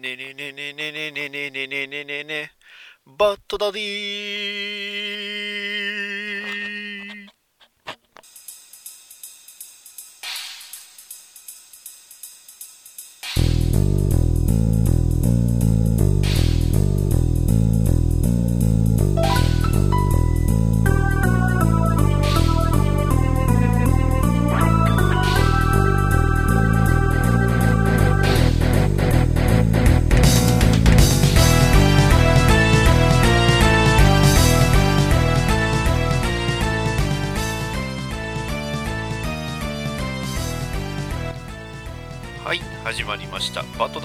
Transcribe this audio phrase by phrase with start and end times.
[0.00, 2.52] ねねねねねねねねねねねねね
[3.04, 5.99] バッドダディ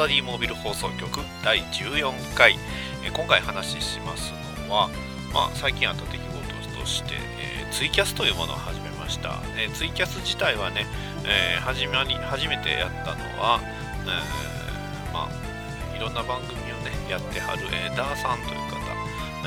[0.05, 1.09] ダディモービル放送局
[1.44, 2.59] 第14回。
[3.04, 4.34] え今回話します
[4.68, 4.88] のは、
[5.34, 10.86] まあ、最近あった出来事として、えーツイキャスというものを始めました、えーツイキャス自体はね、
[11.26, 13.59] えー始まり初めてやったのは、
[14.05, 18.78] えまあいろんな番組をねやってはる、えーダーさんという方、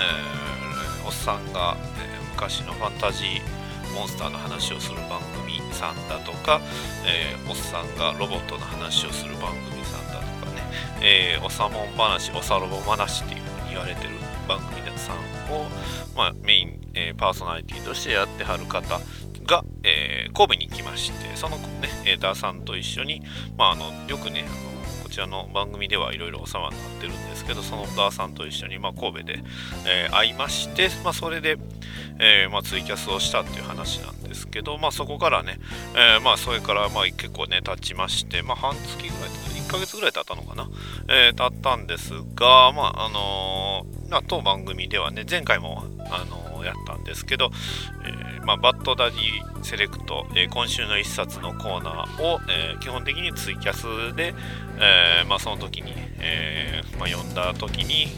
[0.03, 6.61] えおっさんが、え昔のファンタジーモンスターの話をする番組さんだとか、
[7.07, 10.08] えーおっさんがロボットの話をする番組さん、
[11.03, 14.11] えーおさもん話、おさロボ話っていうふうに言われてる
[14.49, 15.17] 番組さん
[15.55, 15.67] を、
[16.17, 19.01] まあ、メイン、えーパーソナリティとしてやってはる方
[19.47, 23.23] が、えー神戸に来まして、そのね、えーダーさんと一緒に、
[23.57, 24.78] まあ、あのよくね、あの
[25.09, 29.43] こちらの番組ではいろいろお世話になってるんですけど、そのダーさんと一緒に、まあ、神戸で、
[29.87, 31.57] えー会いまして、まあ、それで、
[32.19, 35.59] えーまあ、ツイキャスをしたっていう話なんですけど、まあ、そこからね、
[35.95, 39.31] えーまあ、それからまあ結構ね、経ちまして、まあ、半月ぐらい、
[39.65, 40.69] 1ヶ月ぐらい経ったのかな、
[41.09, 47.51] えー経ったんですが、まあ、あのまあ、当番組ではね、前回も、あのやったんですけど、
[48.05, 54.35] えーまあ、バッドダディセレクト、えー今週の一冊のコーナーを、えー基本的にツイキャスで、
[54.79, 58.09] えまあ、その時に、えまあ、読んだ時に、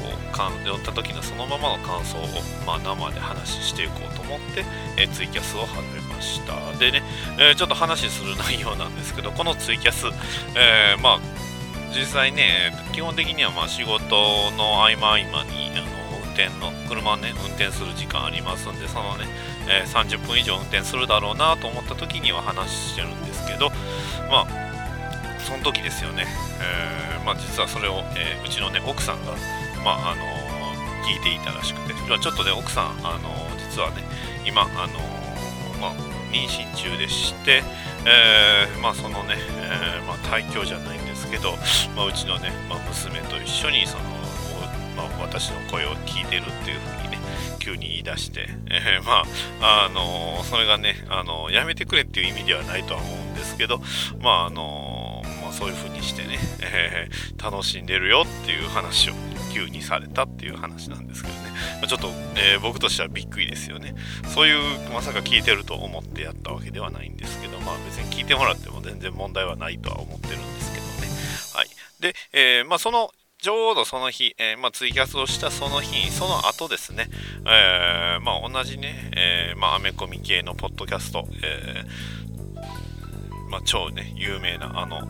[0.00, 2.20] こうかん読んだ時のそのままの感想を、
[2.66, 4.64] まあ、生で話していこうと思って、
[4.96, 6.78] えツイキャスを始めました。
[6.78, 7.02] でね、
[7.38, 10.06] えちょっと話する内容なんですけどこのツイキャス、
[10.54, 11.20] えまあ
[11.96, 15.95] 実際ね基本的にはまあ仕事の合間合間にあの
[16.36, 19.24] 転の車ね運転する時間ありますんでそのね、
[19.68, 23.70] えー30分以上運転するだろうなと思った時には話してるんですけど
[24.28, 24.66] まあ
[25.40, 26.26] その時ですよね、
[26.60, 29.32] えーまあ、実はそれを、えうちのね奥さんが、
[29.84, 30.22] まああの
[31.06, 33.30] 聞いていたらしくてちょっとね奥さん、あの
[33.70, 34.02] 実はね
[34.44, 34.98] 今、あの
[35.80, 35.94] まあ、
[36.32, 37.62] 妊娠中でして、
[38.04, 41.52] えーまあそのね、えーまあ、胎教じゃないんですけど、
[41.94, 44.04] まあ、うちのね、まあ、娘と一緒にその、
[44.96, 47.18] まあ、私の声を聞いてるっていうふうにね
[47.58, 49.24] 急に言い出して、えーま
[49.60, 53.80] ああのそれがね、あのやめてくれっていう意味ではないとは思うんですけど
[54.20, 57.08] まああのまあ、そういう風にしてね、え
[57.42, 59.12] 楽しんでるよっていう話を
[59.52, 63.94] 急にされたっていう話なんですけどね、まちょっと、え僕としてはびっくりですよね。
[64.34, 71.08] そういうまさか聞いてると思ってやったわけではないんですけどまあ別に聞いてもらっても全然問題はないとは思ってるんですけどね。
[71.54, 71.68] はい。
[72.00, 73.10] で、えーまあその
[73.46, 77.08] ちょうどその日、えーまあ、ツイキャスをしたその日、その後ですね、
[77.46, 81.84] えーまあ、同じね、えーまあ、アメコミ系のポッドキャスト、え
[83.48, 85.08] まあ、超ね、有名なあの、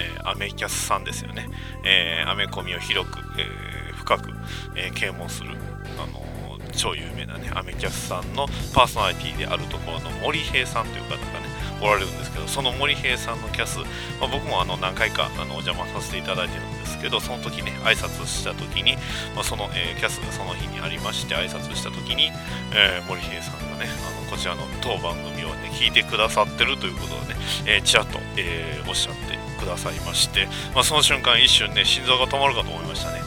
[0.00, 1.46] えアメキャスさんですよね、
[1.84, 4.30] えアメコミを広く、え深く、
[4.74, 6.27] えー啓蒙する、あの
[6.72, 11.48] 超有名なね、アメキャスさんのパーソナリティであるところの森平さんという方がね、
[11.80, 13.78] おられるんですけど、その森平さんのキャス、
[14.20, 18.96] まあ、僕もあの何回かあのお邪魔させていただいてるんですけど、その時ね、挨拶した時に、
[19.34, 22.30] まあ、その、えーキャスがその日にありまして、挨拶した時に、
[22.74, 27.36] えー森平さんがね、あのこちらの当番組をね、聞いてくださってるということをね、
[27.66, 33.20] えーちらっと、えーおっしゃってくださいまして、まあ、その瞬間一瞬ね、心臓が止まるかと思いましたね。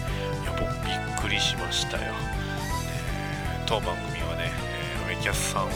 [0.44, 2.14] いや、僕びっくりしましたよ。
[3.72, 5.70] 当番組はね、えーアメキャスさんを、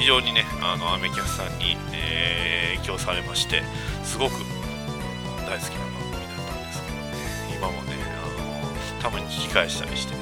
[0.00, 3.62] 非常にね、あのアメキャスさんに、えー影響されまして、
[4.02, 4.32] すごく
[5.46, 7.12] 大好きな番組だったんですけどね、
[7.56, 7.94] 今もね、
[8.24, 10.14] あのたまに聞き返したりして、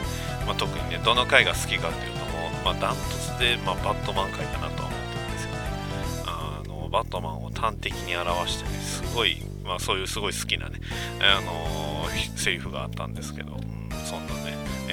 [0.47, 5.59] まあ、特にね、どの回が好きかっていうのも、まあ、ダントツで、まあ、バットマン回かなとは思ってるんですよね。
[6.27, 10.81] あのバットマンを端的に表してね、すごい、まあ、そういうすごい好きなね、
[11.21, 13.74] あのセリフがあったんですけど、うんそんなね、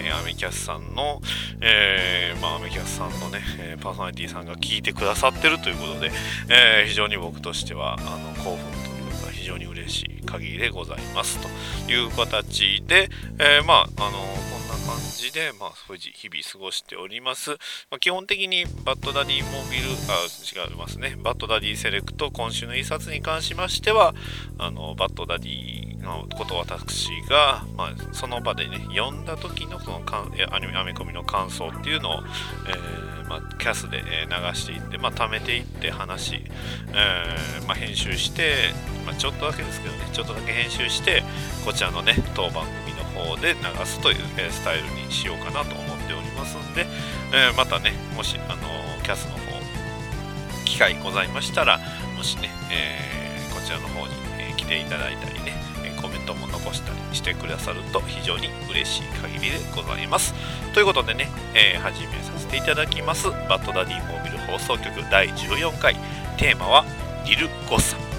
[0.03, 1.21] えアメキャスさんの、
[1.61, 6.11] えーまあ、アメキャスさんのね、えパーソナリティさんが聞いてくださってるということで、
[6.49, 11.39] え非常に僕としてはあの興奮というか非常に嬉しい限りでございます。
[11.85, 13.09] という形で、
[13.39, 14.50] えまああの
[14.91, 21.15] 感じで、まあ、そういう日々過ごしております、まあ、基本的にバッドダディモビルあ違いますね。
[21.17, 24.13] バッドダディセレクト今週の一冊に関しましては
[24.57, 32.19] あのバッドダディのことを私が、まあ、その場でね読んだ時のそのかんアニメアメコミの感想っていうのを、
[32.67, 38.73] えー、まあ、キャスで流していって、まあ、貯めていって話、えー、まあ、編集して、
[39.05, 41.23] まあちょっとだけですけどねちょっとだけ編集して
[41.65, 46.85] こちらのね当番組の方で流すという、えスタイルにしようかなと思っておりますんで、
[47.33, 49.39] えまたねもしあのキャスの方
[50.65, 51.79] 機会ございましたら
[52.15, 55.51] もしね、えこちらの方に、え来ていただいたりね
[56.01, 60.33] コメントも残したりしてくださると非常に嬉しい限りでございます。
[60.73, 63.29] ということでね、えー、始めさせていただきます。
[63.29, 65.95] バッドダディモービル放送局第14回。
[66.37, 66.85] テーマは
[67.25, 68.10] リル・ゴッサム。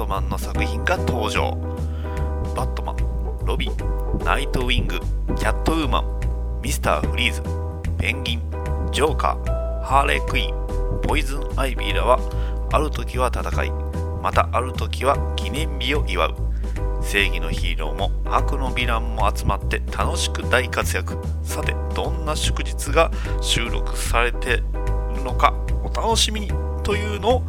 [0.00, 1.50] トマンの作品が登場。
[2.56, 2.96] バットマン
[3.44, 3.72] ロビン
[4.24, 4.98] ナイトウィング
[5.36, 7.42] キャットウーマンミスターフリーズ
[7.98, 8.40] ペンギン
[8.92, 12.18] ジョーカーハーレークイーンポイズンアイビーらは
[12.72, 13.70] ある時は戦い
[14.22, 16.34] またある時は記念日を祝う。
[17.02, 21.18] 正義のヒーローも悪のヴィランも集まって楽しく大活躍。
[21.42, 23.10] さてどんな祝日が
[23.42, 25.52] 収録されているのか
[25.84, 26.70] お楽しみに。
[26.82, 27.42] というのを、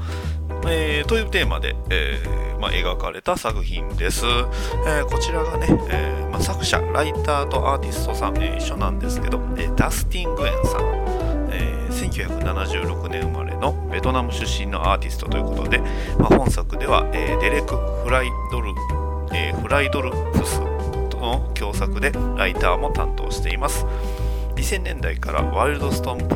[0.68, 10.81] えー、というテーマで、えー、まあ、描かれた作品です、えー、こちらがね、えまあ、作者ライターとアーティストさん、え一緒なんですけど、えダスティン・グエンさん、
[11.52, 15.80] え1976年生まれのベトナム出身のアーティストということで、
[16.19, 18.74] まあ、本作では、えデレク・フライドル
[19.34, 20.60] え、フライドルフス
[21.10, 23.86] との共作でライターも担当しています。
[24.56, 26.36] 2000年代からワイルドストーンプ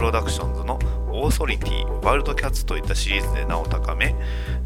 [0.00, 0.78] ロダクションズの
[1.20, 4.14] オーソリティ、ワイルドキャッツといったシリーズで名を高め、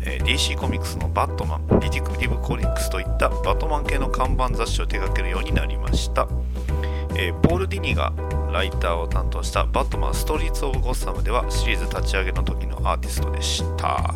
[0.04, 6.28] え、DC コミックスのバットマン、ディテクティブコミックスといったバットマン系の看板雑誌を手掛けるようになりました。
[7.16, 8.12] え、ポール・ディニが
[8.52, 14.14] ライターを担当したバットマンストリート・オブ・ゴッサムではシリーズ立ち上げの時のアーティストでした。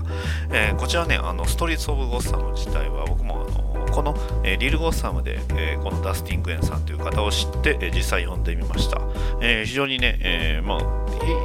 [0.53, 4.15] え、こちらね、あのストリート・オブ・ゴッサム自体は僕もあのこの、
[4.45, 9.01] え、リル・ゴッサムで、え、このダスティング・エンさんという方を知って、え、実際読んでみました。
[9.41, 10.79] え、非常にね、えまあ、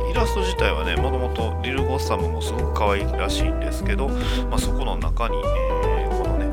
[0.09, 4.09] イラスト自体はね、もともとリル・ゴッサムもすごく可愛いらしいんですけど、
[4.49, 6.47] まあ、そこの中に、え、このね、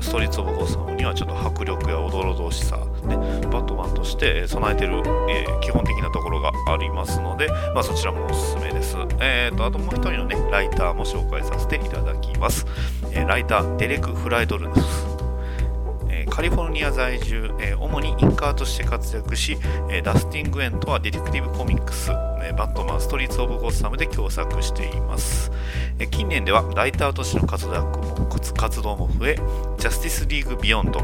[0.00, 2.76] ストリート・オブ・ゴッサムにはちょっと迫力やおどろどしさ、
[3.06, 3.16] ね、
[3.50, 8.96] バットマンとして備えてる、えー、基本的なところがありますので、まあ、そちらもおすすめです。
[9.20, 12.66] えーと、あともう一人のね、ライターも紹介させていただきます。
[13.12, 15.05] えー、ライター、デレク・フライドルフス。
[16.36, 19.56] カリフォルニア在住、えー、主にインカーとして活躍し、
[19.90, 25.50] えー、ダスティン・グエンとはディテクティブコミックス、えー、バットマン・ストリート・オブ・ゴッサムで共作しています、
[25.98, 29.36] え近年ではライターとしての活動も活動も増え
[29.78, 31.00] ジャスティス・リーグ・ビヨンド、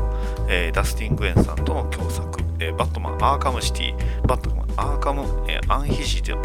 [0.51, 6.37] えダスティン・グエンさんとの共作、えバットマン・アーカム・シティバットマン・アーカム・えアンヒジド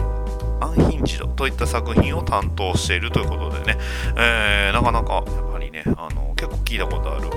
[0.62, 3.78] アンヒンジドといった作品を担当しているということでね、
[4.16, 7.30] え、なかなかやっぱりね、あの結構聞いたことある、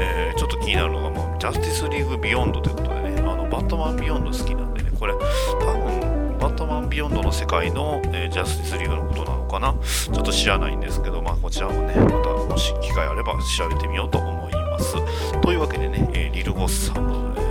[0.00, 14.94] えー、ちょっと気になるのが、まあ、ジャスティスリーグビヨンドということでね、あのバットマンビヨンド好きなんでね、これ、多分、バットマンビヨンドの世界の、えー、ジャスティスリーグのことなのかなちょっと知らないんですけど、まあ、こちらもね、またもし機会あれば調べてみようと思います。
[15.40, 17.47] というわけでね、えー、リルゴッサムの、ね、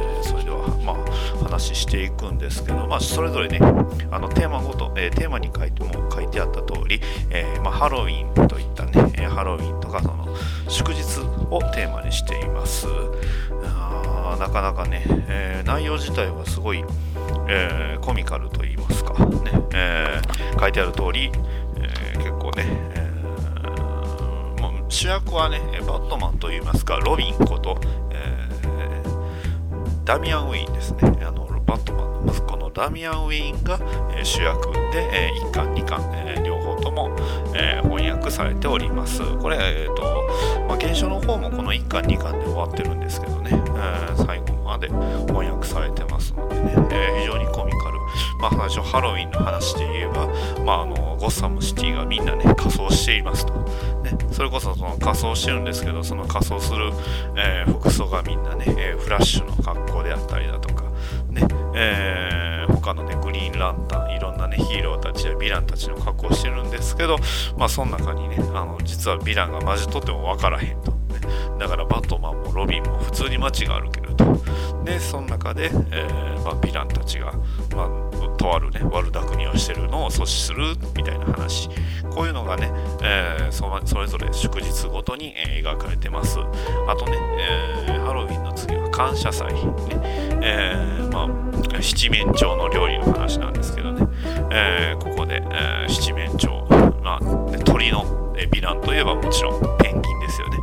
[0.88, 3.60] まあ、話していくんですけど、まあ、それぞれね、
[4.10, 10.34] あのテーマごと、えー、テーマに書いても書いてあった通り、えーまあ、ハロウィンといったね、ハロウィンとかその
[10.70, 11.02] 祝日
[11.52, 12.88] をテーマにしています。
[13.66, 16.84] あなかなかね、え、内容自体はすごい、
[17.50, 20.22] え、コミカルと言いますかね、え、
[20.60, 21.32] 書いてある通り、
[21.80, 22.66] え結構ね、
[22.96, 23.08] え
[24.90, 27.80] 主役はねバットマンと言いますかロビンこと、
[28.12, 28.37] え
[30.08, 31.00] ダミアン・ウィーンですね。
[31.22, 33.78] あのバットマンの息子のダミアン・ウィーンが、
[34.16, 37.14] え主役で、え1巻2巻、え両方とも、
[37.54, 39.22] え翻訳されております。
[39.36, 40.04] これ、えーと
[40.66, 44.88] まあ、原書の方もこの1巻2巻で終わってるんですけどね、え最後まで
[45.28, 47.74] 翻訳されてますのでね、え非常にコミ
[48.40, 50.28] まあ、最初ハロウィンの話で言えば、
[50.64, 53.54] まあ、あのゴッサムシティがみんなね仮装していますと、
[54.04, 56.92] ね、それこそその仮装してるんですけどその仮装する、
[57.36, 60.88] えー、服装がみんなね、えー、フラッシュの格好であったりだとか。
[61.30, 67.18] ね、えー、他のねグリーンランタンいろんなねヒーローたちやヴィランたちの格好してるんですけど
[67.58, 70.98] まあその中にねあの実はヴィランが混じっとっても分からへんと、ね、
[71.60, 74.38] だからバットマンもロビンも普通に街が歩けると。
[74.84, 77.34] でその中で、えー、まあ、ヴィランたちが、
[77.76, 81.70] まあ、とあるね悪巧みをしてるのを阻止するみたいな話。
[82.18, 82.72] こういうのがね、
[83.04, 86.40] えー、そそれぞれ祝日ごとに、え、描かれてます。
[86.88, 87.18] あとね、
[87.88, 89.62] えハロウィンの次は感謝祭ね、
[90.42, 94.08] えまあ、七面鳥の料理の話なんですけどね、
[94.52, 96.54] えここで、え七面鳥、
[97.04, 98.04] まあ、鳥の
[98.36, 100.58] ヴィランといえばもちろんペンギンですよね、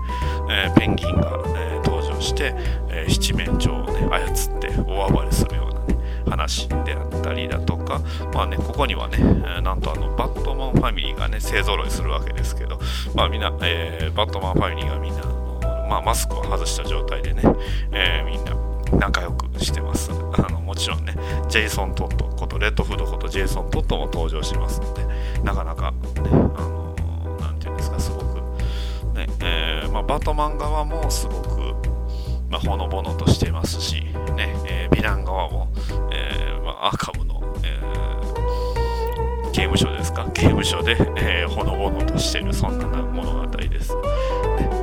[0.51, 2.55] えペンギンが、え登場して、
[2.95, 5.97] え七面鳥をね操って大暴れするようなね
[6.29, 8.01] 話であったりだとか、
[8.33, 9.19] まあね、ここにはね、
[9.59, 12.79] えなんとあのバットマンファミリーがね勢ぞろいするわけですけど、
[13.15, 15.23] まあみんな、えー、バットマンファミリーがみんな、
[15.89, 17.43] まあ、マスクを外した状態でね、
[17.93, 18.55] えー、みんな
[18.99, 20.11] 仲良くしてます。
[20.13, 21.15] あのもちろんね、
[21.49, 25.07] ジェイソン・トッドこと、レッドフードことジェイソン・トッドも登場しますので、
[25.43, 25.97] なかなかね、
[26.31, 28.41] あのなんていうんですか、すごく、
[29.15, 31.54] ね、えー、まあ、バットマン側もすごく、
[32.55, 34.03] まあ、ほのぼのとしてますし、
[34.37, 35.73] ね、えー、ヴィラン側も、
[36.13, 40.25] えー、まあ、アーカムの、えー、刑務所ですか？
[40.33, 43.93] 刑務所で、えー、ほのぼのとしてる、そんな物語です。
[43.97, 44.01] ね、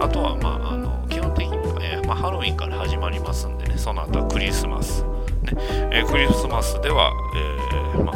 [0.01, 5.03] あとは、まあ、あの基本的には、えーまあ、ハロウィンから始まりますんでね、その後はクリスマス。
[5.03, 5.53] ね
[5.93, 7.09] え、クリスマスでは、
[7.95, 8.15] えーまあ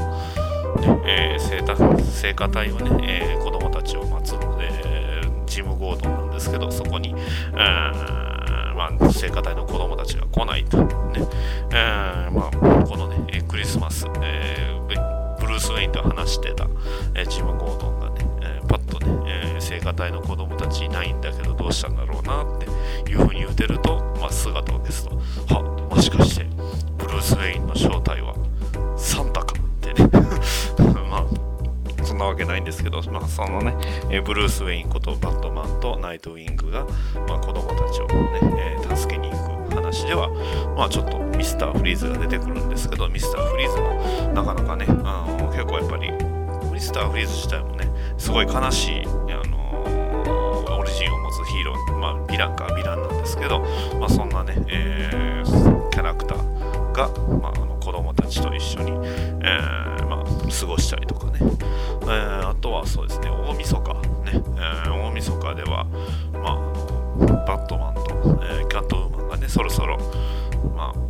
[0.82, 1.64] ねえー、聖
[2.04, 7.16] 聖歌隊をね、え、子供たちを待つ、えー、ジム・ゴードンなんですけど、そこに、
[7.54, 8.25] えー
[8.92, 10.88] まあ、聖歌隊の子供たちが来ないと、ね。
[11.72, 16.68] えーまあ、このね、クリスマス、えー、ブルース・ウェインと話してた、
[17.16, 22.60] えー、ジム・ゴードンがね、えー、パッとね、えー、聖歌隊の子供たちいないんだけどどうしたんだろうなっ
[23.04, 25.16] ていうふうに言うてると、まあ、姿を消すと、
[25.54, 26.46] はもしかして、
[26.98, 28.36] ブルース・ウェインの正体は
[28.98, 30.10] サンタかってね。
[31.10, 31.56] まあ
[32.06, 33.76] そんなわけないんですけど、まあ、そのね、
[34.12, 36.86] えブルース・ウェインことバットマンとナイトウィングが、
[37.28, 38.55] まあ、子供たちをね、
[39.96, 40.30] 話では、
[40.76, 46.12] まあ、ちょっとミスター・フリーズが出てくるんですけど、ミスター・フリーズもなかなかね、あの結構やっぱり、
[46.72, 53.62] ミスター・フリーズ自体もね、すごい悲しい、あのオリジンを持つヒーロー、まあ、ヴィランかヴィランなんですけど、
[54.00, 57.10] まあ、そんなね、えー、キャラクターが、
[57.40, 64.00] まあ、の子供たちと一緒に、えーまあ、過ごしたりとかね、えー、あとはそうですね、大晦日、ね。
[64.34, 65.86] えー、大晦日では、
[66.34, 68.02] まあ、バットマンと、
[68.44, 69.05] えー、キャット
[69.48, 69.98] そろそろ、
[70.76, 71.06] まあ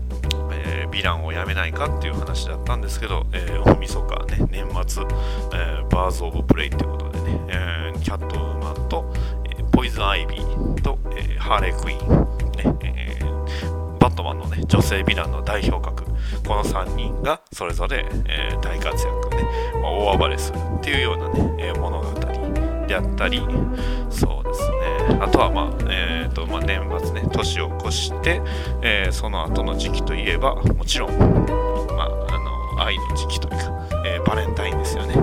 [0.52, 9.14] えー、ヴィランをやめないかっていう話だったんですけど、えー、大晦日、ね、年末、えー、バーズ・オブ・プレイっていうことでね、えー、キャットウーマンと、
[9.46, 16.06] えー、ポイズン・アイビーと、えー、ハーレー・クイーン、ねえー、バットマンのね、女性ヴィランの代表格、
[16.48, 19.44] この3人がそれぞれ、えー、大活躍ね、
[19.82, 22.20] まあ、大暴れするっていうようなね、えー、物語
[22.88, 23.42] であったり、
[24.10, 24.70] そうです
[25.10, 28.42] ね、あとは、まあえーとまあ、年末ね、年を越して、
[28.82, 35.16] えー、その後の時期といえば、もちろん、まあ、あの愛の時期というか、えー、バレンタインですよね、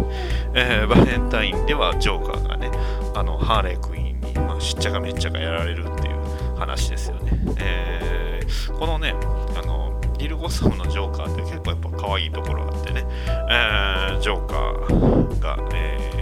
[0.55, 2.71] えー、バレンタインではジョーカーがね、
[3.15, 7.31] あのハーレークイーンに、まあ、しっちゃかめっちゃかやられるっていう話ですよね。
[7.59, 9.15] えー、このね、
[9.55, 13.05] あのギル・ゴッサムのジョーカーって結構やっぱ可愛いところがあってね、
[13.51, 16.22] えー、ジョーカーが、え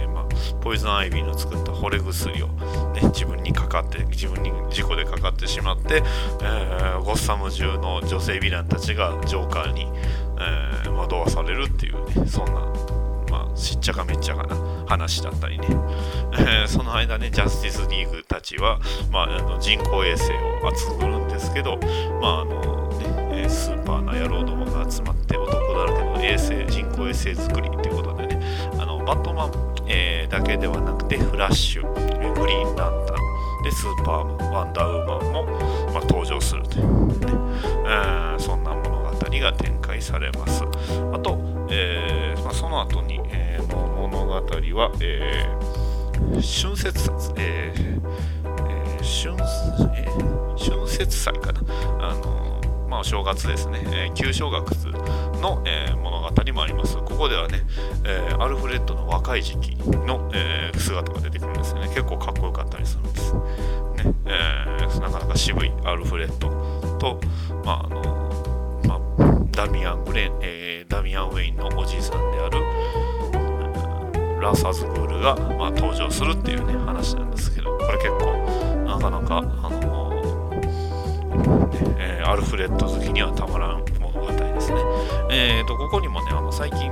[0.61, 6.03] ポイズン・アイビーの作った惚れ薬を、ね、自分にかかって自分に事故でかかってしまって、
[6.41, 9.87] えー、ゴッサム中の女性ヴィランたちがジョーカーに、
[10.39, 12.61] えー、惑わされるっていうねそんな
[13.31, 14.57] まあ、しっちゃかめっちゃかな
[14.87, 15.65] 話だったりね、
[16.33, 21.77] えー、その間ね、ジャスティスリーグたちは、まあ、あの人工衛星を作るんですけど、
[22.21, 22.89] まああの
[23.31, 28.30] ね、スーパーな野郎どもが集まって男だらけの衛星、人工衛星作りということでね、
[29.05, 29.51] バットマン、
[29.87, 33.17] えー、だけではなくて、フラッシュ、グリーンランタン、
[33.63, 35.45] で、スーパーマン、ワンダーウーマンも、
[35.93, 37.15] まあ、登場するというね、
[37.85, 40.63] えー、そんな物語が展開されます。
[40.63, 41.37] あと、
[41.69, 48.01] えーまあ、その後に、えー、の物語は、えー、春節、えー
[48.47, 49.35] えー、春
[49.95, 51.61] えー、春節祭かな。
[51.99, 54.80] あのまあ、正月ですね、えー、旧正月
[55.41, 56.95] の、えー、物語もあります。
[56.97, 57.63] ここではね、
[58.05, 61.87] えー、アルフレッドの若い時期の、えー、姿が出てくるんですよね。
[61.89, 63.33] 結構かっこよかったりするんです。
[63.33, 63.41] ね
[64.25, 66.49] えー、なかなか渋いアルフレッド
[66.97, 67.19] と、
[67.65, 68.31] まああの
[68.87, 72.59] まあ、ダミアン・グレン、えー、ダミアン・ウェインのおじいさんである
[74.39, 78.33] ラサズグールが、まあ、登場するっていうね話なんですけどこれ結構
[78.85, 83.85] なかなかあのー、えー、アルフレッド好きにはたまらん
[84.71, 84.91] ですね。
[85.31, 86.91] えーとここにもねあの最近、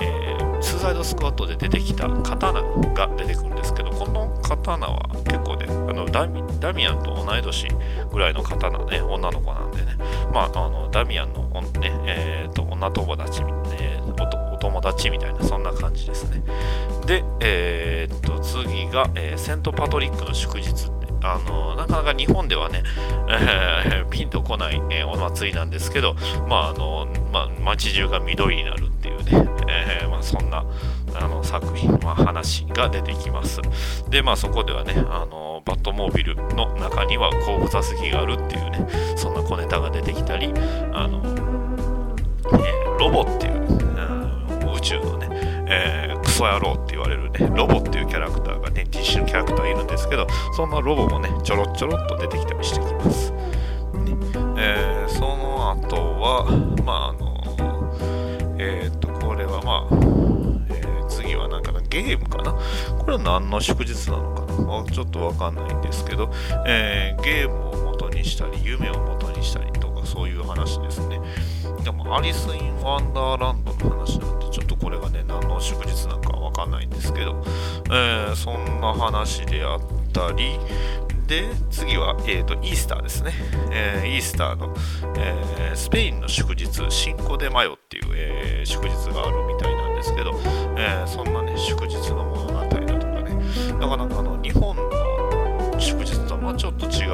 [0.00, 6.26] えー、スーサイドスクワットで出てきた刀が出てくるんですけどこの刀は結構ねあのダ
[6.72, 7.68] ミアンと同い年
[8.10, 9.96] ぐらいの刀ね女の子なんでね。
[10.32, 11.48] まああのダミアンの
[11.80, 13.42] ねえーと、女友達、
[13.78, 16.42] えー、お友達みたいなそんな感じですね。
[17.06, 20.90] でえー、と次が、えー、セントパトリックの祝日
[21.22, 22.82] あのなかなか日本ではね、
[23.28, 26.14] えー、ピンとこない、え、お祭りなんですけど、
[26.48, 30.64] まああのまあ、街中が緑になるっていうね、え ーまあ、そんな
[31.14, 33.60] あの作品、まあ、話が出てきます。
[34.08, 40.52] で、まあ、そこではね、あのバットモービルの中には後部座席があるっていうね、そんな小ネタが出てきたり、
[40.92, 41.22] あの
[42.54, 45.28] え、ロボっていう、うん、宇宙のね、
[45.70, 53.32] えー、クソ野郎って言われるね、ロボっていうキャラクターがね、実写のキャラクターいるんですけど、そんなロボもね、ちょろちょろっと出てきたりしてきます。
[53.32, 53.38] ね
[54.56, 56.46] えー、その後は、
[56.84, 57.36] まあ、あの、
[58.58, 59.94] えっ、と、これはまあ、
[60.70, 62.52] えー、次はなんかな、ゲームかな？
[62.52, 64.84] これは何の祝日なのかな？
[64.90, 66.30] ちょっとわかんないんですけど、
[66.66, 71.20] えー、ゲームを元にしたり、夢を元にしたりとか、そういう話ですね。
[71.84, 74.37] でも、アリス・イン・ワンダーランドの話なん
[75.40, 77.42] 何の祝日なのかわかんないんですけど、
[77.86, 79.80] えー、そんな話であっ
[80.12, 80.58] たり、
[81.26, 83.32] で、次は、えーと、イースターですね。
[83.70, 84.74] えー、イースターの、
[85.16, 90.32] えー、スペインの祝日、シンコ・デ・マヨっていう、えー、祝日があるみたいなんですけど、
[90.76, 93.36] えそんなね、祝日の物語だとかね、
[93.78, 97.12] なかなかあの日本の祝日とはちょっと違う、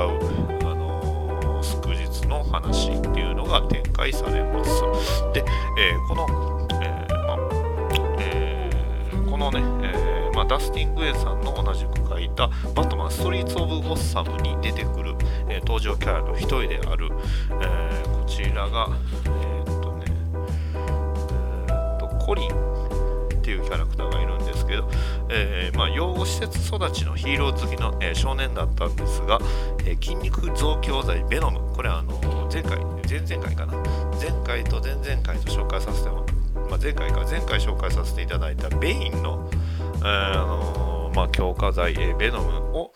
[0.63, 4.71] あの祝日の話っていうのが展開されます。
[5.33, 5.45] で、
[5.77, 6.54] えこの、
[9.51, 15.15] のね、えまあ、ダスティン・グエンさんの同じく書いたバットマンストリート・オブ・ゴッサムに出てくる、
[15.49, 17.11] えー、登場キャラの一人である、
[17.63, 18.89] えー、こちらが、
[19.27, 20.05] え、っとね、
[21.69, 24.89] え、っとコリンっていうキャラクターがいるんですけど、
[25.29, 29.39] えまあ、養護施設育ちのヒーロー好きの、え、少年だったんですが、
[29.85, 31.61] え、筋肉増強剤ベノム。
[31.75, 33.75] これはあの前回前々回かな。
[34.19, 42.93] 前回と前々回と紹介させてもらまあ、前回か前回紹介させていただいたベインの、えーあのまあ、強化剤、えー、ベノムを、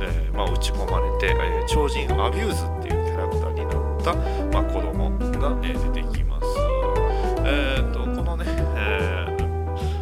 [0.00, 4.14] えーまあ、打ち込まれて、え、超人アビューズっていうキャラクターになった、
[4.52, 6.46] まあ、子供が、え、出てきます。
[7.44, 9.26] えーと、このね、え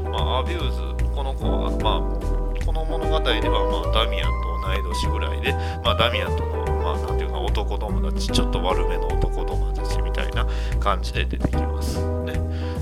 [0.05, 2.19] ま、アビューズ、この子は、ま、
[2.65, 10.47] この物語では、ま、ダミアンと同い年ぐらいで、ま、ダミアンとの、まあ、ていうか男友達、ちょっと悪めの男友達みたいな
[10.79, 12.18] 感じで出てきます。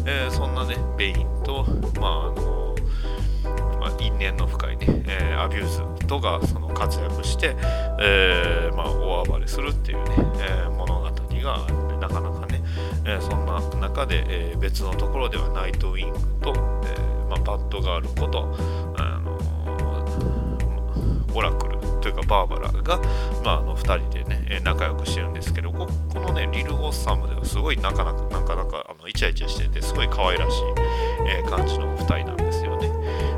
[0.07, 1.67] えー、そんなね、ベインと、
[2.01, 2.75] まあ、あの
[3.81, 7.57] まあ、因縁の深いね、えー、アビューズとがその活躍して、
[8.01, 12.63] えー、まあ、大暴れするっていうね、え物語があってなかなかね、
[13.05, 16.53] えそんな中で、え別のところではナイトウィングと、
[16.85, 18.57] えまあ、バッドガールこと、
[18.97, 19.39] あの
[21.35, 22.99] オラクルというかバーバラが、
[23.45, 30.63] まあ、あの2人でね仲良くしてるんですけどここのねリル・ゴッサムではすごいなかなかなかなかのイチャイチャしててすごい可愛らしい、
[31.29, 32.91] えー、感じの2人なんですよね、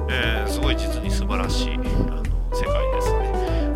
[0.08, 2.22] えー、すごい実に素晴らしいあの
[2.54, 3.28] 世界ですね。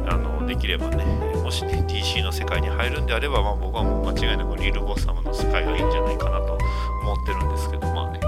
[0.08, 1.04] あのできればね
[1.42, 6.54] もしね DC の世界に入るんであれば、まあ、僕はもう間違いなくリル・ゴッサムの世界がいいんじゃないかなと
[7.02, 8.20] 思ってるんですけどまあね、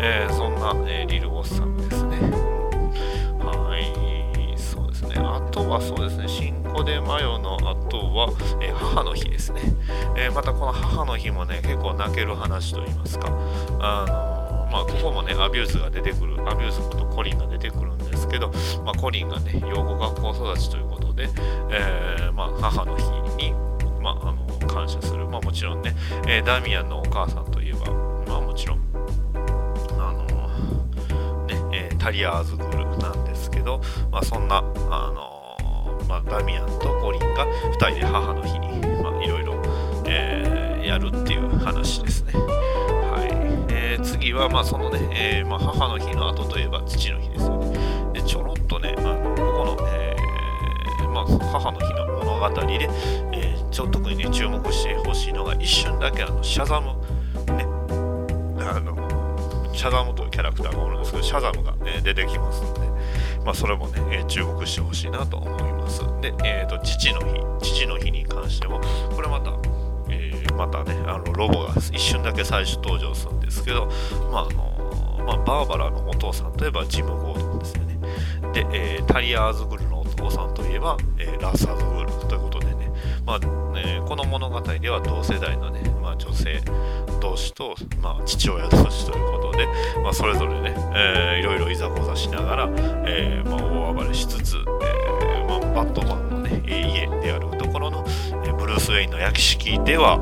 [0.00, 1.77] えー、そんな、えリル・ゴッサム
[5.58, 8.30] とはそうですね、新子でマヨの後は、
[8.62, 9.60] えー、母の日ですね、
[10.16, 13.26] えー、またこの母の日もね、結構泣ける話といいますか、
[13.80, 18.52] あのー、まあ、ここもね、アビューズが出てくる、アビューズことコリンが出てくるんですけど、
[18.84, 21.28] まあ、コリンがね、養護学校育ちということで、
[21.72, 23.04] えまあ、母の日
[23.44, 23.52] に、
[24.00, 25.96] まあ、あの感謝する、まあ、もちろんね、
[26.28, 27.90] えダミアンのお母さんといえば、
[28.28, 28.80] まあ、もちろん、
[29.98, 33.80] あのねえタリア・アル・グールなんですけど、
[34.12, 35.38] まあ、そんな、あの
[36.08, 39.62] まあ、ダミアンとコリンが2人で母の日に、まあ、いろいろ、
[40.06, 42.32] えー、やるっていう話ですね。
[42.32, 48.12] はいえー、次は、まあそのねえーまあ、母の日の後といえば父の日ですよね。
[48.14, 52.88] でちょろっとね、まあのここの、えーまあ、母の日の物語で、
[53.32, 56.94] えー、ちょ特にね注目してほしいのが一瞬だけあのシャザム、
[57.54, 57.64] ね、
[58.64, 58.96] あの
[59.74, 62.80] シャザムというキャラクターがおるんですけど、シャザムが、ね、出てきますので、
[63.44, 65.77] まあ、それもね、え、注目してほしいなと思います。
[66.20, 67.20] で、えーと、父の
[67.60, 68.80] 日、父の日に関しても、
[69.14, 69.52] これまた、
[70.10, 73.86] えー、またね、あのロボが一瞬だけ最初登場するんですけど、
[74.30, 77.98] まああのまあ、バーバラのお父さんといえばジム・ゴードンですよね。
[78.52, 82.90] で、えー、タリアーズ・グルのお父さんといえば、えー、ラッサーズ・グルということでね、
[83.26, 86.60] まあね、この物語では同世代のね、まあ、女性
[87.20, 89.66] 同士と、まあ、父親同士ということで、
[90.02, 92.68] まあ、それぞれね、えー、いろいろいざこざしながら、
[93.06, 94.56] えーまあ、大暴れしつつ、
[95.48, 98.04] まあ、バットマンのね家であるところの
[98.58, 100.18] ブルース・ウェインの焼き式では、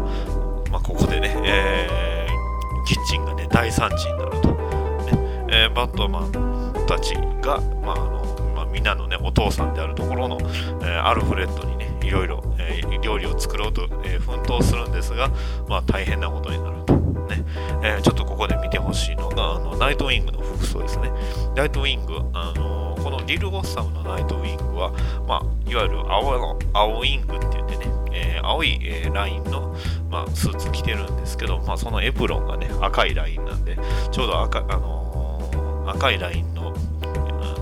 [0.70, 15.28] まあ、ここでね、えー、キッチンがね大惨事になると、ねえー、バットマンたちが、まああのまあ、みんなのねお父さんであるところの、えー、アルフレッドにねいろいろ、え、料理を作ろうと、え、奮闘するんですが、
[15.68, 16.94] まあ、大変なことになると。
[17.26, 17.44] ね
[17.82, 21.10] え、ちょっとここで見てほしいのがあのナイトウィングの服装ですね。
[21.56, 24.90] ナイトウィング、あのこのリル・ゴッサムのナイトウィングは、
[25.28, 29.76] まあ、いわゆる青の青ウィングって言ってね、えー、青い、えー、ラインの、
[30.10, 33.78] まあ、スーツ着てるんですけど、まあ、そのエプロンがね赤いラインなんで
[34.10, 36.74] ちょうど赤,、あの赤いラインの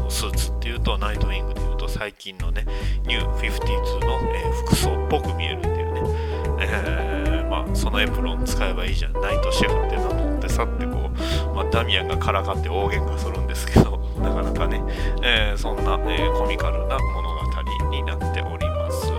[0.08, 2.64] スーツっていうとナイトウィングでいうと最近のね
[3.06, 6.02] ニュー52の、え服装っぽく見えるっていうね、
[6.60, 9.12] えーまあ、そのエプロン使えばいいじゃん。
[9.12, 11.10] ナイトシェフって名乗ってさってこ
[11.52, 14.03] う、まあ、ダミアンがからかって大喧嘩するんですけど。
[14.20, 14.82] なかなかね、
[15.22, 19.12] えー、そんな、えー、コミカルな物語になっております。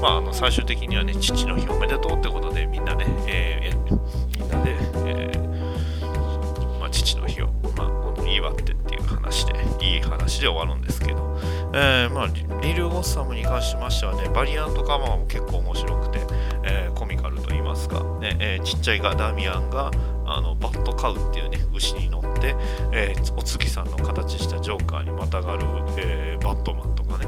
[0.00, 11.38] まあ、あの最終的にはね、父の日おめでとうってことでみんなね、えー、みんなで、えー、まあ、父の日を、まあ、祝ってっていう話で、いい話で終わるんですけど、
[11.74, 12.26] えー、まあ、
[12.62, 16.20] リル・ゴッサムに関しましてはね、バリアントカマーも結構面白くて、
[16.64, 19.90] えー、コミカルと言いますか、ねえー、ちっちゃいがダミアンが
[20.26, 22.07] あのバットカウっていうね、牛に
[22.38, 22.56] 乗って、
[22.92, 25.64] えー、お月さんの形したジョーカーにまたがる、
[25.98, 27.26] えー、バットマンとかね、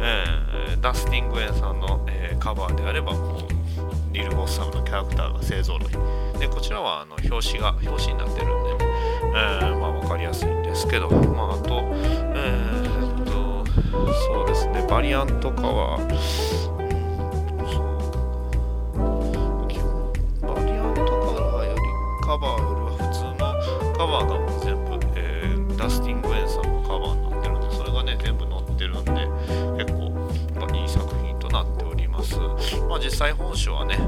[0.00, 3.40] えー、ダスティングエンさんの、えカバーであればもう
[4.12, 6.38] リル・ゴッサムのキャラクターが勢ぞろい。
[6.38, 8.92] でこちらはあの表紙が表紙になってるんでね、
[9.34, 11.82] えまあ、分かりやすいんですけど、まあ、あと,、
[12.34, 13.64] えー、っと
[14.34, 15.98] そうですねバリアントかは
[33.32, 33.98] 本書はね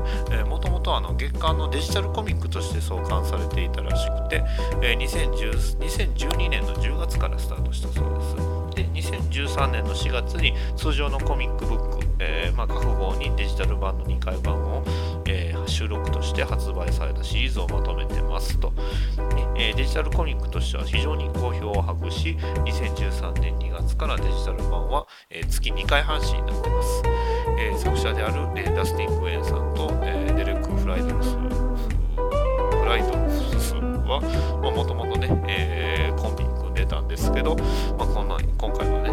[0.48, 4.42] もともと月間のデジタルコミックとして創刊されていたらしくて、
[4.83, 8.62] えー、2012年の10月からスタートしたそうです。
[8.75, 14.83] で2013年の4月に通常のコミックブック、えーまあ、各号にデジタル版の2回版を、
[15.27, 18.72] えー、収録として発売されたシリーズをまとめてますと、
[19.57, 27.03] え、デジタルコミックとしては非常に好評を博し2013年2月からデジタル版は、え、月2回配信になってます、
[27.58, 34.20] えー、作者である、えー、ダスティン・グエンさんと、えー、デレック・フライドルスフライドルスは
[34.74, 37.56] もともとね、えー、コンビ組んでたんですけど、
[37.98, 39.10] まあ、こんな今回はね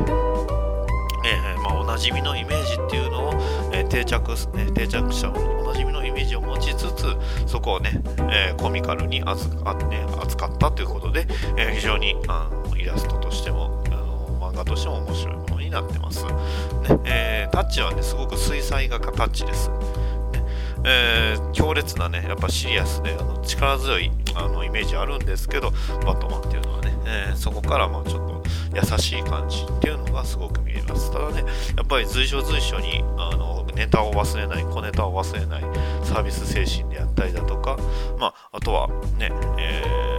[1.25, 3.33] えまあ、おなじみのイメージっていうのを、
[3.73, 16.31] えー、定着、ね、定着者おなじみのイメージを持ちつつそこをね、えー、コミカルに扱,、ね、扱ったということで、えー、非常にあのイラストとしてもあの漫画としても面白いものになってます、ね
[17.05, 19.75] えー、タッチはねすごく水彩画家タッチですね
[20.85, 25.71] えー、強烈なね、やっぱシリアスであの力強いあのイメージあるんですけど、
[26.05, 31.11] バットマンっていうのはね、えー、そこからまあちょっと優しい感じっていうのがすごく見えます。
[31.11, 31.43] ただね、
[31.75, 35.63] やっぱり随所随所にあのネタを忘れない、小ネタを忘れない
[36.03, 37.77] サービス精神であったりだとか、
[38.17, 40.18] まあ、あとはね、え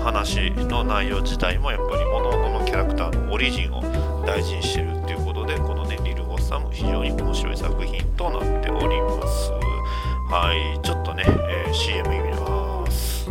[0.00, 3.82] 話の内容自体もやっぱり物々のキャラクターのオリジンを
[4.26, 9.52] 大事にしてるっていうことで、このね、リルゴッサム非常に面白い作品となっております。
[10.30, 13.30] はい、ちょっとね、えー、CM 見ます。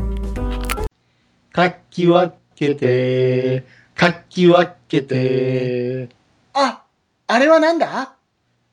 [1.52, 6.10] かき分けて、かき分けて。
[6.54, 6.84] あ、
[7.28, 8.16] あれはなんだ？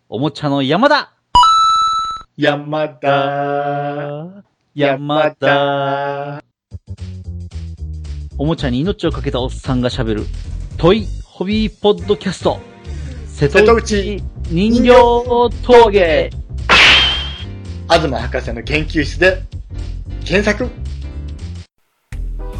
[0.08, 1.12] おもちゃの山だ
[2.36, 6.45] 山田、山田。
[8.38, 10.26] おもちゃに命をかけたおっさんが喋る、
[10.76, 12.60] トイホビーポッドキャスト。
[13.28, 14.90] 瀬戸内人形
[15.62, 16.30] 峠。
[17.88, 19.42] 東博士の研究室で
[20.26, 20.68] 検索。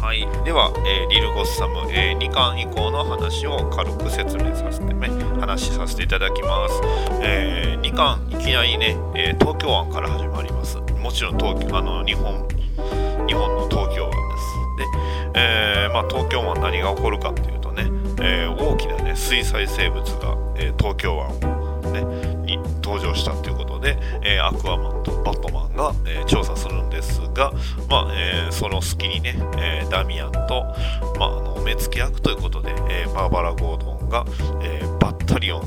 [0.01, 0.27] はい。
[0.43, 5.09] では、えー、リル・ゴッサム、えー、2巻以降の話を軽く説明させてね
[5.39, 6.81] 話させていただきます、
[7.21, 10.77] えー、2巻いきなりね、えー、東京湾から始まります。
[10.77, 12.47] もちろん東あの日本
[13.27, 14.67] 日本の東京湾です。
[14.77, 14.85] で、
[15.33, 17.83] えーまあ、東京湾何が起こるかっていうとね、
[18.21, 22.01] えー、大きなね水彩生物が、え、東京湾をね
[22.45, 27.51] に登場したということで、え、アクアマンとバットマンが、え、調査するんですが、
[27.89, 30.65] まあえ、その隙にね、えダミアンと、
[31.19, 34.25] まあ、あの目付け役ということで、えバーバラ・ゴードンが、
[34.63, 35.63] えバッタリオン、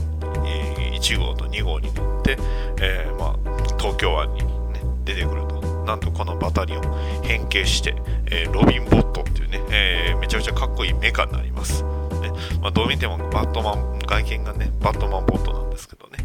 [0.46, 2.38] え1号と2号に乗って、
[2.80, 3.36] えまあ、
[3.78, 5.59] 東京湾に、ね、出てくると。
[5.90, 6.82] なんとこのバタリオン
[7.24, 7.96] 変形して、
[8.30, 11.82] えロビン・ボットっていうね、えめちゃくちゃかっこいいメカになります。
[11.82, 12.30] ね
[12.62, 16.18] まあ、どう見てもバットマン、外見がね、バットマンボットなんですけどね。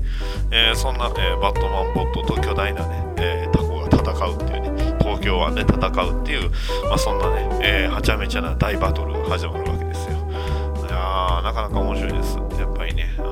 [0.51, 6.51] えー、そんな、えー、バットマンボットと巨大なね、えー、タコが戦うっていうね、東京湾で戦うっていう、
[6.87, 10.11] まあ、そんなね、えー、はちゃめちゃな大バトルが始まるわけですよ。
[10.11, 12.37] いや、なかなか面白いです。
[12.59, 13.31] やっぱりね、あの、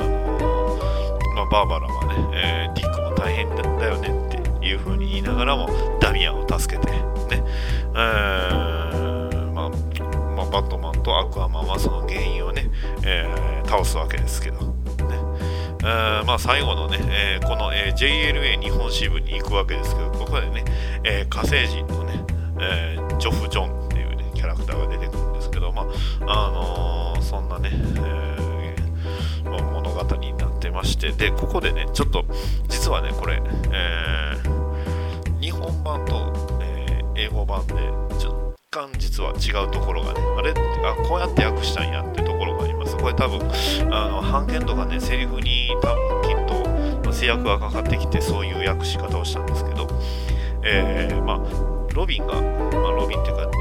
[1.35, 4.22] まあ、バーバラはね、えー、ディックも大変だよね
[4.63, 5.67] っていうに言いながらも、
[5.99, 7.03] ダミアンを助けて、ね、
[7.93, 9.69] えー、まあ、
[10.37, 12.69] まあ、バットマンとアクアマンはその原因をね、
[13.05, 14.73] えー、倒すわけですけど、
[15.83, 20.63] あまあ、最後のね、えー、この、えー、JLA 日本支部に行くわけですけど、ここでね、
[21.03, 22.23] えー、火星人のね、
[22.61, 25.91] えジョフ・ジョンっていうね、キャラクターが出てくるんですけど、まあ、
[26.25, 28.75] あのそんなね、え
[29.43, 32.23] まあ、物語になってまして、で、ここでね、ちょっと、
[32.69, 33.41] 実はね、これ、
[33.73, 34.35] え
[35.41, 37.73] 日本版と、え英語版で、
[38.71, 40.51] 若干実は違うところがね、あれ？
[40.51, 42.95] あ、こうやって訳したんやってところがあります。
[42.95, 43.41] これ多分、
[43.93, 49.89] あの、版権とかね、セリフに多分きっと制約がかかってきて、そういう訳し方をしたんですけど、
[50.63, 51.39] えー、まあ、
[51.93, 53.51] ロビンが、まあ、ロビンっていうかね、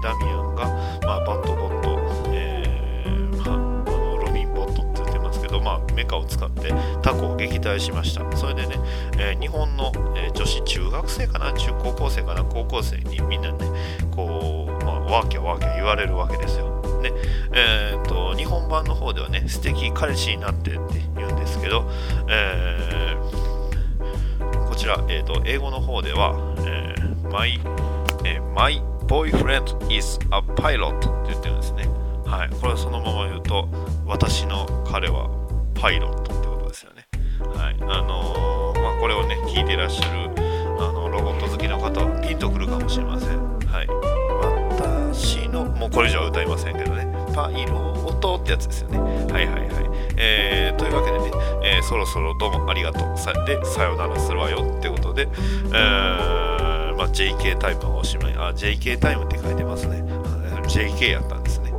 [0.00, 0.64] え、ダミアンが、
[1.06, 1.79] まあ、バットボット、
[6.00, 8.36] メカを使ってタコを撃退しました。
[8.36, 8.76] それでね、
[9.18, 13.58] えー、日本の、え女子中学生かな、中高校生かな、高校生にみんなね、
[14.10, 16.70] こう、まあ、ワーキャワーキャ言われるわけですよ。
[17.02, 17.12] ね、
[17.52, 20.80] えー、と、日本版の方ではね、素敵彼氏になってって
[21.16, 21.90] 言うんですけど、
[22.28, 27.60] えー、こちら、えーと、英語の方では、えー、my,
[28.24, 31.88] えー、my boyfriend is a pilot って言ってるんですね。
[32.24, 32.50] はい。
[32.60, 33.68] これはそのまま言うと、
[34.06, 35.39] 私の彼は
[35.80, 37.06] パイロットってことですよね。
[37.40, 37.76] はい。
[37.80, 40.30] あのー、まあ、これをね、聞いてらっしゃる、
[40.78, 43.58] あの、ロボット好きの方はピンとくるかもしれません。
[43.60, 43.86] はい。
[45.10, 48.98] 私の、もうこれ以上は歌いませんけどね、パイロートってやつですよね。
[48.98, 49.70] はいはいはい。
[50.18, 51.30] えー、というわけでね、
[51.64, 53.16] えー、そろそろどうもありがとう。
[53.16, 55.28] さで、さよならするわよってことで、
[55.68, 58.34] えー、ま、JK タイムはおしまい。
[58.34, 60.04] あ、JK タイムって書いてますね。
[60.68, 61.72] JK やったんですね。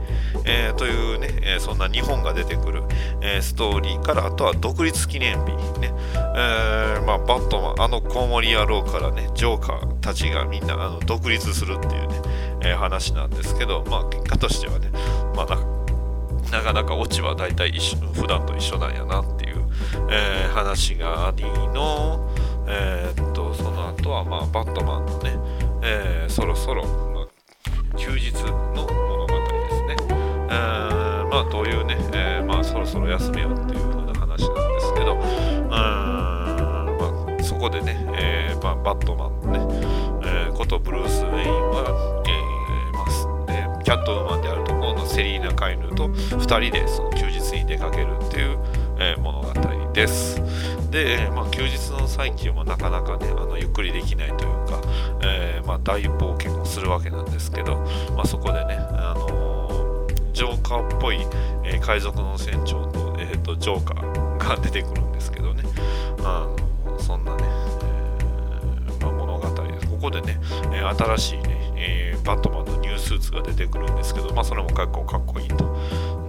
[0.46, 2.84] えー、というね、えー、そんな日本が出てくる、
[3.22, 5.94] えー、ストーリーから、あとは独立記念日ね、
[6.36, 12.22] えまあ、バットマン、あのコウモリ野郎からね、ジョーカーたちがみんなあの独立するっていうね、
[12.64, 14.90] え話なんですけど、まあ、結果としてはね、
[15.36, 15.82] まあ、
[16.52, 19.66] なかなかオチは大体一緒普段と一緒なんやなっていう、
[20.10, 22.30] え話がありの、
[22.68, 25.38] えっと、その後は、まあ、バットマンのね、
[25.84, 29.01] えそろそろ、まあ、休日の
[32.92, 35.16] そろ休めよっていう風な話なんですけど、
[35.70, 39.60] まあ、そこでね、えーまあ、バットマンね、
[40.24, 48.58] えー、ことブルース・ウェインは、えーまあえー、キャットウーマンであるところのセリーナ・カイヌと2人でその休日に出かけるっていう、
[49.00, 49.54] えー、物語
[49.94, 50.42] です。
[50.92, 54.82] で、まあ、休日の最中もなかなかね、あのゆっくりできないというか、
[55.24, 57.78] えー、まあ、大冒険をするわけなんですけど、
[58.16, 61.20] まあ、そこでね、あのー、ジョーカーっぽい、
[61.82, 65.64] 海賊の船長と,、えーと、ジョーカーが出てくるんですけどね、
[66.24, 66.48] あ
[66.86, 67.44] のそんなね、
[69.00, 69.88] えまあ、物語です。
[69.88, 70.40] ここでね、
[70.74, 75.66] え新しいね、えバットマンのニュースーツが出てくるんですけど、まあ、それも結構かっこいいと。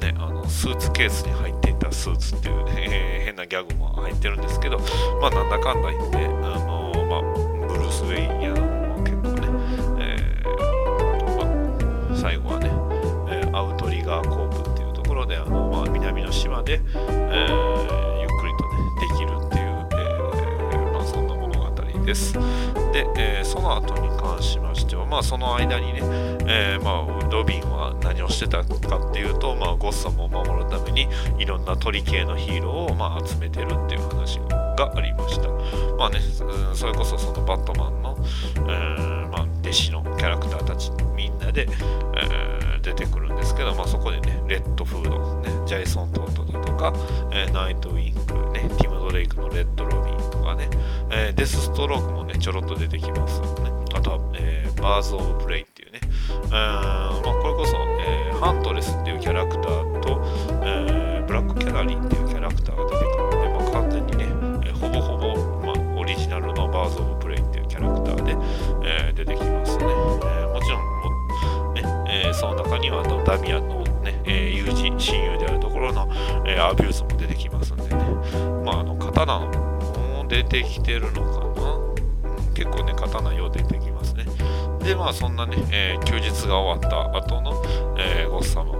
[0.01, 4.79] ね、あのスーツケースに入っていたスーツっていうね、えー、変なギャグも入ってるんですけど、
[5.21, 6.17] まあ、なんだかんだ言って、
[16.33, 17.47] 島で、え
[18.21, 22.35] ゆっくりとね、できるっていう、えまあ、そんな物語です。
[22.93, 26.01] で、えその後に関しましては、まあ、その間にね、
[26.47, 34.39] えまあ、ロビンは何をしてたかっていうと、まあ、ゴッサムを守るためにいろんな鳥系のヒーローを、まあ、集めてるっていう話
[34.77, 35.49] がありました。
[35.97, 36.19] まあね、
[36.75, 38.17] それこそそのバットマンの、
[38.57, 41.67] えー、まあ、弟子のキャラクターたちみんなで、
[42.17, 42.52] えー、
[42.83, 46.93] 出てくるんですけど、まあ、そこでね、レッドフード、ね、ジャイソン・トートだとか、
[47.33, 50.69] えー、ナイトウィンク、ね、ティム・ドレイクのレッド・ロビーとかね、
[51.11, 53.47] えデス・ストロークもね、ちょろっと出てきますね。
[53.95, 56.01] あとは、えバーズ・オブ・プレイっていうね、
[80.33, 84.25] 出てきてるのかな、結構ね、刀よう出てきますね。
[84.83, 87.63] で、まあそんなね、えー、休日が終わった後の、
[87.99, 88.73] えー、ゴッサム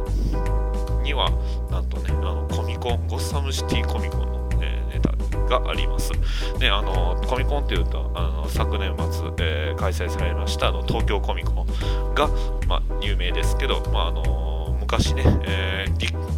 [1.03, 1.31] には
[1.71, 6.13] なんとねあのコミコンゴッサムシティコミコンの、えー、ネタがあります。
[6.59, 12.29] であのコミコンっていうとあの昨年末、えー、開催されましたあの東京コミコンが、
[12.67, 16.33] まあ、有名ですけど、まああの昔ね、えーディック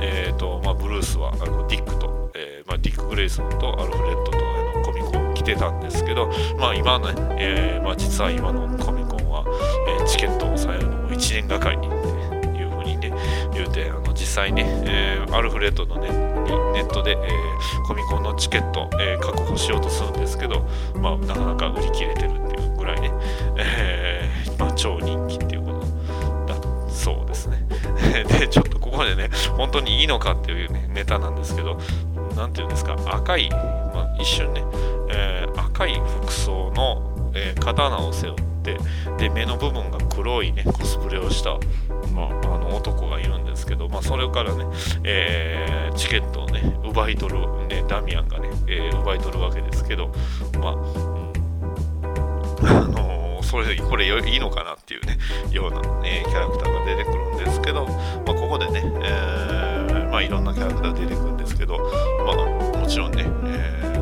[0.00, 4.47] えーとまあ、ブルースはあのディックと、えーまあ、ディック・グレイソンとアルフレッドと
[5.54, 9.44] てたんですけど、まあ、今ね、えーまあ、実は今のコミコンは、
[9.98, 11.90] えー、チケットを抑えるのも1年がかりにい
[12.64, 13.12] うふうにね
[13.54, 16.08] 言うてあの実際ね、えー、アルフレッドのね
[16.72, 23.10] ネットで、えー、コミコンのチケット、え、確保しようとするんですけど、まあ、なかなか売り切れてるっていうぐらいね、
[23.56, 27.64] えまあ、超人気っていうことだそうですね。
[28.38, 31.78] でちょっとここでね本当にいいのかっていう、ね、ネタなんですけど
[32.36, 34.62] 何て言うんですか赤い、まあ、一瞬ね、
[35.78, 38.78] 赤い服装の、えー、刀を背負って
[39.16, 41.52] で目の部分が黒いねコスプレをした、
[42.12, 44.64] まあ、あの男がいるんですけど、まあ、それからね、
[45.04, 50.08] えー、チケットをね奪い取る、ね、ダミアンがね、え奪い取るわけですけど
[50.60, 50.72] まあ、
[52.62, 55.16] あのそれこれいいのかなっていうね
[55.52, 63.97] ような、ね、キャラクターが出てくるんですけど、まあ、ここでね、えー、まあ、いろんなキャラクター出てくるんですけど、まあ、もちろんね、えー、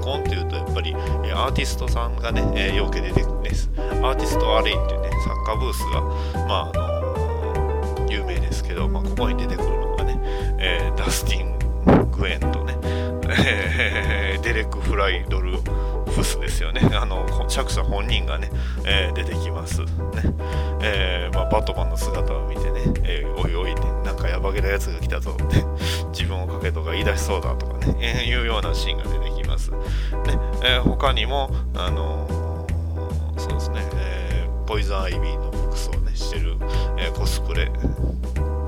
[0.00, 3.70] コンっていうとやっぱりアーティストさんがね、えー、よけ出てくるんです。
[3.76, 6.00] アーティストアレイっていうね、サッカーブースが、
[6.46, 10.20] まあ、あの有名ですけど、まあ、ここに出てくるのがね、
[10.58, 12.76] えダスティン・グエンとね、
[13.28, 15.58] え デレック・フライドル
[16.18, 16.80] フスですよね。
[16.94, 18.50] あの、釈者本人がね、
[18.84, 19.80] えー、出てきます。
[19.82, 19.86] ね。
[20.82, 25.64] えー、まあ、バットマンの姿を見てね、えー、おいおいって、なんかやばげなやつが来たぞって、
[26.10, 29.27] 自分をかけとか言い出しそうだとかね、えー、いうようなシーンが出て
[29.58, 29.70] ます。
[29.70, 29.78] ね。
[30.62, 32.66] え他にも、あの
[33.36, 36.56] そうですね、えポイズンアイビーの服装をね、してる、
[36.96, 37.70] えコスプレ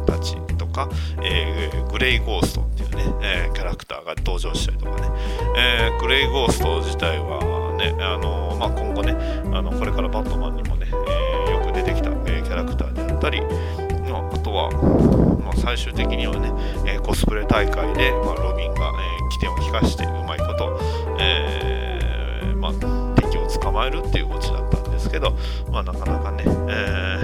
[0.06, 0.88] たちとか、
[1.22, 5.08] えグレイゴーストっていうね、えキャラクターが登場したりとかね、
[5.56, 9.12] えグレイゴースト自体はね、あのまあ、今後ね
[9.56, 14.70] あのこれからバットマンにもね、えー、よく出てきた、えー、キャラクターであったり、まあ、あとは、
[15.42, 16.52] まあ、最終的にはね、
[16.86, 20.78] えー、コスプレ大会で、まあ、ロビンが、え起点を利かしてうまいこと、
[21.18, 22.72] えまあ、
[23.16, 25.36] 敵を捕まえるっていうオチだったんですけど、
[25.70, 27.20] まあ、なかなかね、え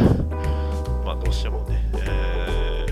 [1.05, 2.87] まあ、どうしてもね、え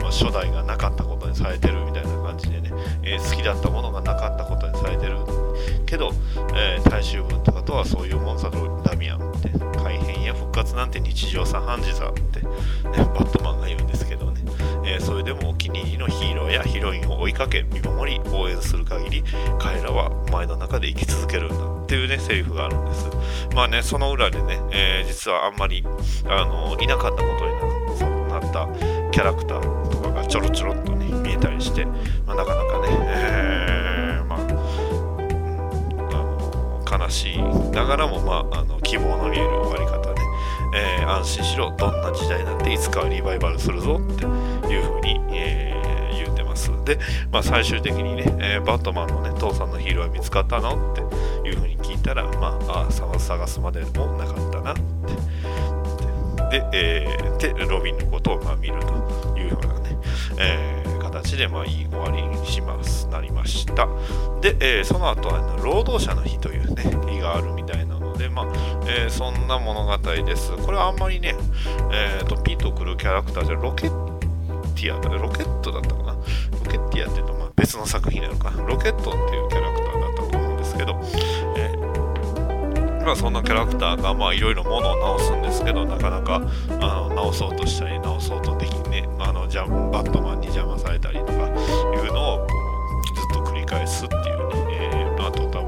[0.00, 2.72] まあ、初代がなかったことにされてるみたいな感じでね、
[3.02, 5.18] え好きだったものがなかったことにされてる
[5.86, 6.12] けど、
[6.54, 9.48] えー、大衆文とかとはそういうもんさとダミアンって
[9.78, 12.48] 改変や復活なんて日常茶飯事さって、ね、
[12.82, 14.27] バットマンが言うんですけど、
[14.88, 19.24] えー、それでもお気に入りのヒーローやヒロインを追いかけ見守り応援する限り
[19.58, 23.06] 彼らはお前の中で生き続けるんだっていうねセリフがあるんです。
[23.54, 25.84] まあねその裏でね、えー、実はあんまり
[26.26, 27.52] あのいなかったことに
[28.28, 28.66] なった
[29.10, 31.84] キャラクターとかがちょろちょろっとね見えたりして、
[32.26, 34.36] まあ、なかなかね、えー、ま
[36.94, 40.07] あ悲しいながらも、まあ、あの希望の見える終わり方、
[40.74, 41.74] えー、安心しろ。
[41.76, 46.70] どんな時代なんていつかはリバイバルするぞっていうふうに、えー、言うてます。
[46.84, 46.98] で、
[47.30, 54.82] まあ、最終的にね、えー、バットマンのね父さんのヒーローは見つかったのっていうふうに聞いたらまああ探すまでもなかったなって。
[56.50, 59.98] で,、えー、でロビンのことをまあ見るというようなね、
[60.38, 63.88] えー形でまあいい終わりにしますなりました。
[64.40, 67.87] で、えー、その後は、ね、労働者の日というね日があるみたいな
[68.18, 68.46] でまあ、
[68.86, 70.50] えー、そんな物語です。
[70.56, 71.34] これはあんまりね、
[71.92, 74.18] えーと、ピンとくるキャラクターじゃロケッ
[74.74, 76.12] ティアだロケットだったかな。
[76.12, 76.20] ロ
[76.68, 78.50] ケッティアっていうとまあ別の作品なのか。
[78.66, 81.00] ロケットっていうキャラクターだったと思うんですけど、
[81.56, 86.42] えー、まあ、そんなキャラクターがいろいろ物を直すんですけどなかなか
[86.80, 89.08] あの直そうとしたり直そうとできね。
[89.20, 91.38] あのジャンバットマンに邪魔されたりとかいう
[92.12, 92.46] のをこ
[93.12, 94.24] うずっと繰り返すっていうね、
[94.70, 95.67] えー、まあドタバ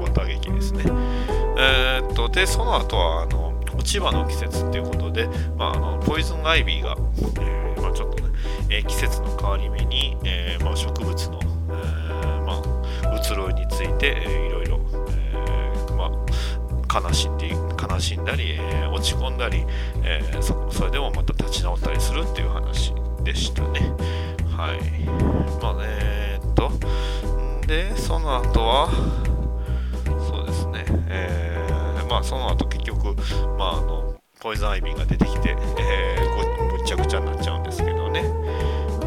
[1.61, 6.97] えー、っとでその後はあの落ち葉の季節っていうことで、まあ、あのポイズンアイビーが、
[7.39, 8.29] えーまあ、ちょっとね、
[8.69, 12.61] えー、季節の変わり目に、えーまあ、植物の、えーま
[13.11, 16.11] あ、移ろいについて、えー、いろいろ、えーま
[16.89, 19.65] あ、悲しんで悲しんだり、えー、落ち込んだり、
[20.03, 22.93] えー、そそれでもまた立ち直ったりするっていう話
[23.23, 23.79] でしたね。
[24.57, 24.79] はい。
[25.61, 26.71] まあね、えっと、
[27.65, 28.89] で、その後は、
[30.51, 33.15] ですね、えー、まあその後結局、
[33.57, 38.21] まああの、ポイズンアイビーが出てきて、えー、むちゃくちゃになっちゃうんですけどね。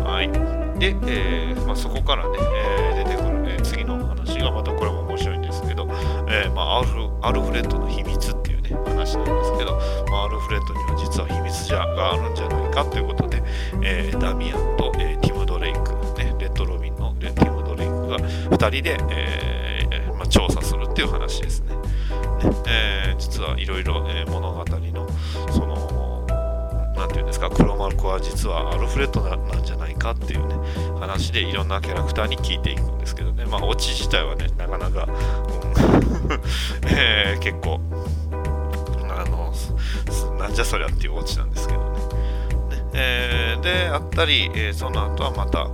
[0.05, 0.79] はい。
[0.79, 5.89] で、えーまあ、そこからね、えー、出てくる、え、次の話がまたこれも面白いんですけど、
[6.29, 9.79] えまあ、アルフアルフレッドの秘密っていうね話なんですけど、
[10.11, 13.43] まあ、アルフレッドには実は秘密じゃがあるんじゃないかということで、
[13.83, 15.79] え、ダミアンと、えー、ティム・ドレイク
[18.09, 19.54] が2人で、えー、
[20.25, 21.77] まあ、調査するっていう話ですね。
[21.77, 21.83] ね
[22.67, 25.09] えー、実はいろいろ物語の
[25.53, 26.27] その
[26.97, 30.55] 何て言うんですか黒幕は実はアルフレッドなんじゃないかっていうね
[30.99, 36.41] 話でいろんなキャラクターに聞いていくんですけどねまあオチ自体はねなかなか、うん
[36.89, 37.81] えー、結構
[39.11, 39.53] あの
[40.39, 41.99] なんじゃそりゃっていうオチなんですけどね。
[41.99, 45.69] ねえー、であったり、えー、その後はまた、あ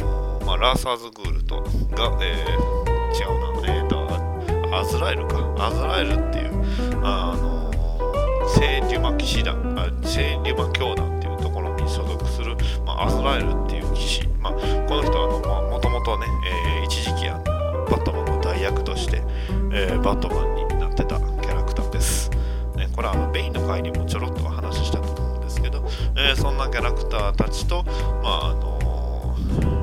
[0.00, 2.87] のまあ、ラーサーズグールトが、えー、
[4.78, 7.72] アズラエルかアズラエルっていうあの
[8.48, 9.56] 聖デュマ騎士団
[10.04, 12.56] 聖デュマ教団っていうところに所属する、
[12.86, 16.26] まあ、アズラエルっていう騎士、まあ、この人はもともとね、
[16.78, 17.44] えー、一時期あの
[17.86, 19.20] バットマンの代役として、
[19.72, 22.30] えー、バットマンになってたキャラクターです。
[22.76, 25.84] ね、これはあのベインの回にもちょろっと話したと思うんですけど、
[26.16, 27.82] えー、そんなキャラクターたちと、
[28.22, 29.36] まああの、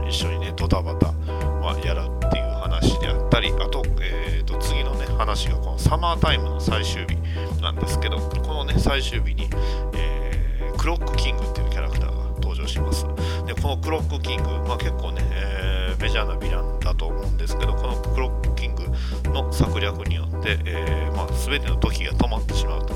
[0.07, 7.17] 一緒にねドタバタ、まあ、やるっていう話であってたりあと,、えーと、次のね話がこのサマータイムの最終日
[7.61, 9.49] なんですけどこのね最終日に、
[9.93, 13.05] えー、クロックキングっていうキャラクターが登場します。
[13.45, 18.83] でこのクロックキング、まあ、結構ね、えー、メジャーなヴィランだと思うんですけどこのクロックキング
[19.31, 22.93] の策略によって、えーまあ、全ての時が止まってしまうと。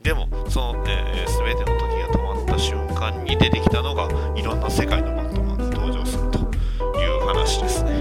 [0.00, 6.38] でもその、えー、全ての時が止まった瞬間に出てきたのがいろんな世界のバットマンが登場すると
[7.00, 7.95] いう話ですね、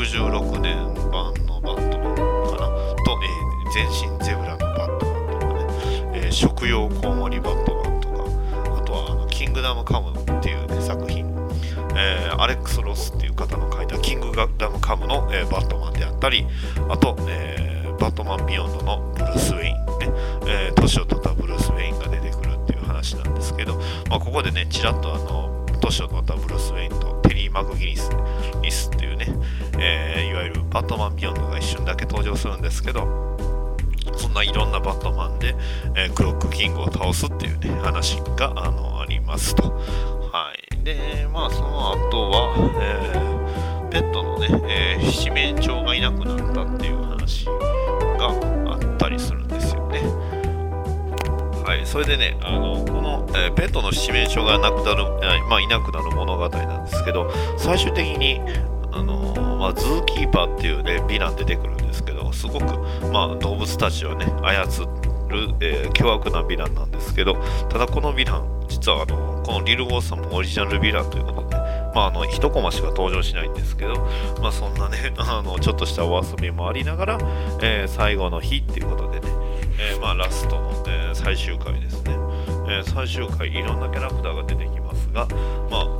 [0.00, 2.22] 66年版のバットマンか
[2.52, 2.68] な？
[3.04, 5.66] と、えー、全身ゼブラのバットマンとかね、
[6.14, 8.24] えー、食用コウモリバットマンとか。
[8.78, 11.26] あとはあのキングダムカムっていう、ね、作品。
[11.94, 16.46] えー、アレックス・ロスっていう方の書いたキングダムカムの、えー、バットマンであったり、
[16.88, 20.08] あと、えー、バットマンビヨンドのブルース・ウェイン、ね、
[20.46, 23.76] え年を取ったブルース・ウェインが出てくるっていう話なんですけど、
[24.08, 28.10] まあ、ここでね、ちらっとあの、年を取ったブルース・ウェインとテリー・マクギリス
[28.62, 29.26] リスっていうね、
[29.80, 33.30] えいわゆるバットマンビヨンドが一瞬だけ登場するんですけど、
[34.16, 35.54] そんないろんなバットマンで、
[35.96, 39.70] えクロックキングを倒すっていうね、話があのありますと。
[40.32, 40.84] はい。
[40.84, 47.52] で、まあ、その後は、えー、ペットのね、えー、七面鳥がいなくなったっていう話が
[48.72, 50.00] あったりするんですよね。
[51.64, 55.04] はい、それでね、あのこの、えー、ペットの七面鳥がなくなる、
[55.48, 58.40] まあ、いなくなる物語なんですけど、最終的に、
[59.60, 62.64] まあ、ズーキーパーっていうね、ヴィラン出てくるんですけど、すごく、
[63.12, 64.86] まあ、動物たちをね、操
[65.28, 67.36] る、えー、凶悪なヴィランなんですけど、
[67.68, 71.56] ただこのヴィラン、実はあのこのリル・ウォーさんもオリジナルヴィランということで、
[71.94, 73.96] まあ、あの1コマしか登場しないんですけど、
[74.40, 77.18] まあ、そんなね あのちょっとしたお遊びもありながら、
[77.60, 79.28] えー、最後の日っていうことでね、
[79.78, 82.16] えー、まあ、ラストの、え、最終回ですね、
[82.66, 85.26] え最終回いろんなキャラクターが出てきますが、
[85.70, 85.99] まあ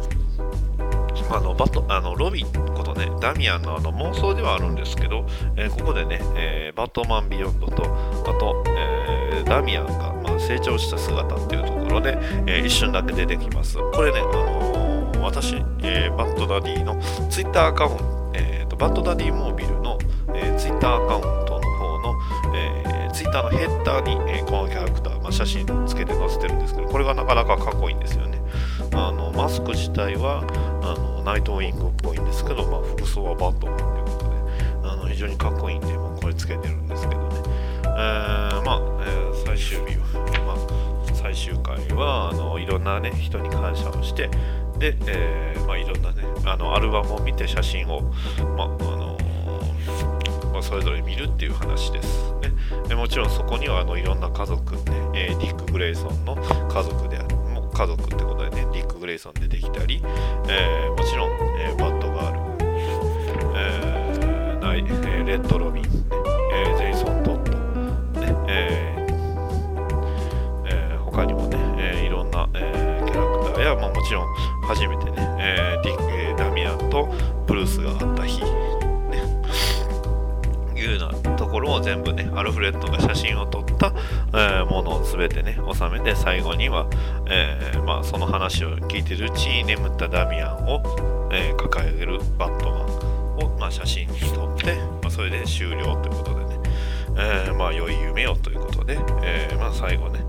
[1.33, 5.26] あのバトあのロビンことね、ダミアンのあの妄想ではあるんですけど、
[5.57, 13.76] えー、ここでね、えー、バットマンビヨンドと、あと、えー、ダミアンが、まあ、成長した姿っていうところで、え一瞬だけ出てきます。
[13.93, 19.99] これね、あの私、えバットダディのツイッターアカウント、えーと、バットダディモービルの、
[20.35, 22.14] えツイッターアカウントの方の、
[22.55, 28.41] えツイッターのヘッダーに、えこのキャラクター、まあ、写真つけて載せてるんですけど、これがなかなかかっこいいんですよね。
[28.93, 30.45] あのマスク自体は
[30.82, 37.36] あのナイトウィングっぽいんですけど、まあ、服装はバットマンということであの非常にかっこいいんで、まあ、これつけてるんですけどね、
[37.84, 40.07] えー、まあ、えー、最終日は、
[40.47, 44.28] まあ、最終回はあのいろんな、ね、人に感謝をして
[44.78, 48.01] で、えーまあ、いろんなねあのアルバムを見て写真を、
[48.57, 49.18] まああの
[50.53, 52.53] まあ、それぞれ見るっていう話です、ね、
[52.88, 54.82] でもちろんそこにはあのいろんな家族ね、
[55.14, 57.20] え、ディック・グレイソンの家族で
[57.81, 60.03] 家族ってことでね、ディック・グレイソン出てきたり、
[60.49, 62.41] えー、もちろん、えー、バッドガール、
[63.57, 65.91] えーナイえー、レッド・ロビン、ね
[66.53, 77.09] えー、ジェイソン・トッド、ねえーえー、他にもね、えー、いろんな、えー、キャラクターや、まあ、もちろん初めてね、えーディックえー、ダミアンと
[77.47, 78.43] ブルースがあった日、
[80.81, 83.93] いうようなところを全部ね、アルフレッドが写真を撮った、
[84.33, 86.87] えー、ものを全てね、収めて、最後には、
[87.31, 96.61] えー、まあ、その話を聞いてるうちに眠ったダミアンを、えー、抱えるバットマンを、まあ、写真に撮って、まあ、それで終了ということでね、
[97.16, 100.20] えまあ、良い夢をということで、えまあ、最後ね、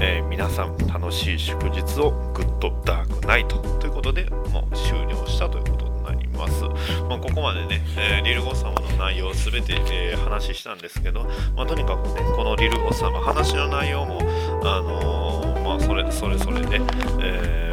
[0.00, 6.64] え皆さん楽しい祝日をグッドダークナイトということで、もう終了したということになります。
[7.08, 14.20] まあ、ここまでね、え、リルゴ様の内容を全て、え、話したんですけど、ま、とにかくね、このリルゴ様、話の内容も、
[14.64, 16.80] あの、まあ、それそれぞれで、
[17.20, 17.70] え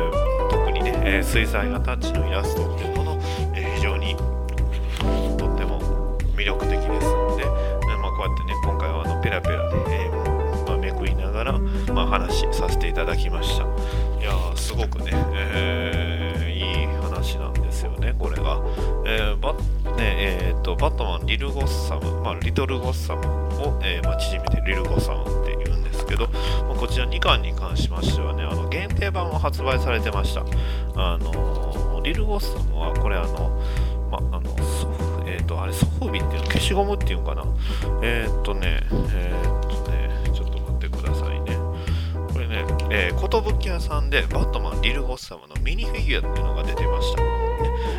[0.52, 3.22] 特にね、えー、水彩画タッチのイラストっていうもの、
[3.56, 4.18] えー、非常に
[5.38, 7.08] とっても魅力的です。
[7.08, 7.48] ので、え
[8.02, 10.10] まあ、こうやってね今回はあのペラペラで、え
[10.68, 11.58] まあ、めくりながら、
[11.94, 13.64] まあ、話させていただきました。
[13.64, 13.68] い
[14.28, 18.62] やすごくね、えいい話なんですよねこれが、
[19.06, 19.60] えバね
[20.00, 23.22] えーと、バットマンリル・ゴッサム、まあ、リトル・ゴッサム
[23.64, 25.45] を、えまあ、縮めてリル・ゴッサム。
[26.06, 26.28] ですけど、
[26.68, 30.46] ま、こちら2巻に関しましてはねあの限定版も発売されてました。
[30.96, 33.62] あのリル・ゴッサムはこれあの
[34.12, 34.56] まあの
[35.26, 37.44] えっ、ー、とあれソフビっていうの消しゴムっていうのかな。
[38.04, 41.58] えっ、ー、とねえっ、ー、とねちょっと待ってくださいね。
[42.32, 47.22] これねえー、寿屋さんでバットマンリル・ゴッサムのミニフィギュアっていうのが出てました、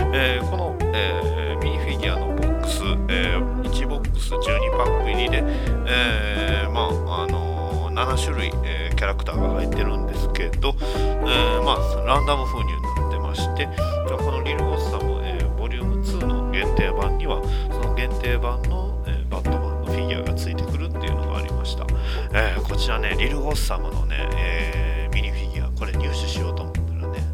[0.05, 5.43] ねえ、この、えミニフィギュアのボックス、え1ボックス12パック入りで、
[5.87, 7.56] えまああの
[7.97, 10.77] 7種類、えキャラクターが入ってるんですけど、
[11.25, 13.67] えまあランダム封入になってまして
[14.07, 21.87] このリル・ゴッサム、えボリューム2の限定版にはその限定版の、えバットマンのフィギュアがついてくるっていうのがありました、
[22.35, 27.25] えこちらねリル・ゴッサムのね、えミニフィギュアこれ入手しようと思ったらね、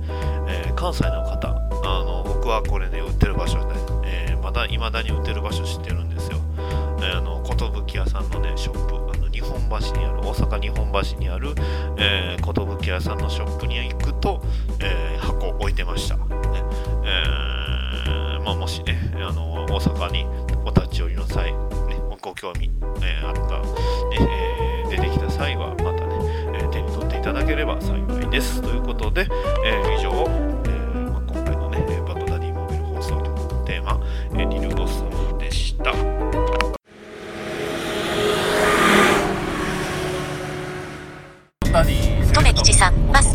[0.46, 6.38] え関西の方あの僕はこれね売ってる場所で、え、まだ未だに売ってる場所知ってるんですよ、
[7.00, 7.42] えー、あの
[7.84, 9.01] 寿屋さんのねショップ。
[9.42, 11.54] 本橋にある大阪日本橋にある、
[11.98, 14.42] えー、寿屋さんのショップに行くと、
[14.80, 16.22] えー、箱置いてました、ね。
[17.04, 20.26] えーまあ、もしねあの大阪に
[20.64, 21.58] お立ち寄りの際、ね、
[22.20, 22.70] ご興味、
[23.02, 24.28] えー、あった、ね
[24.90, 25.98] え、出てきた際はまたね、
[26.60, 28.60] え、手に取っていただければ幸いです。
[28.60, 29.26] ということで、
[29.64, 31.22] えー、以上リルゴ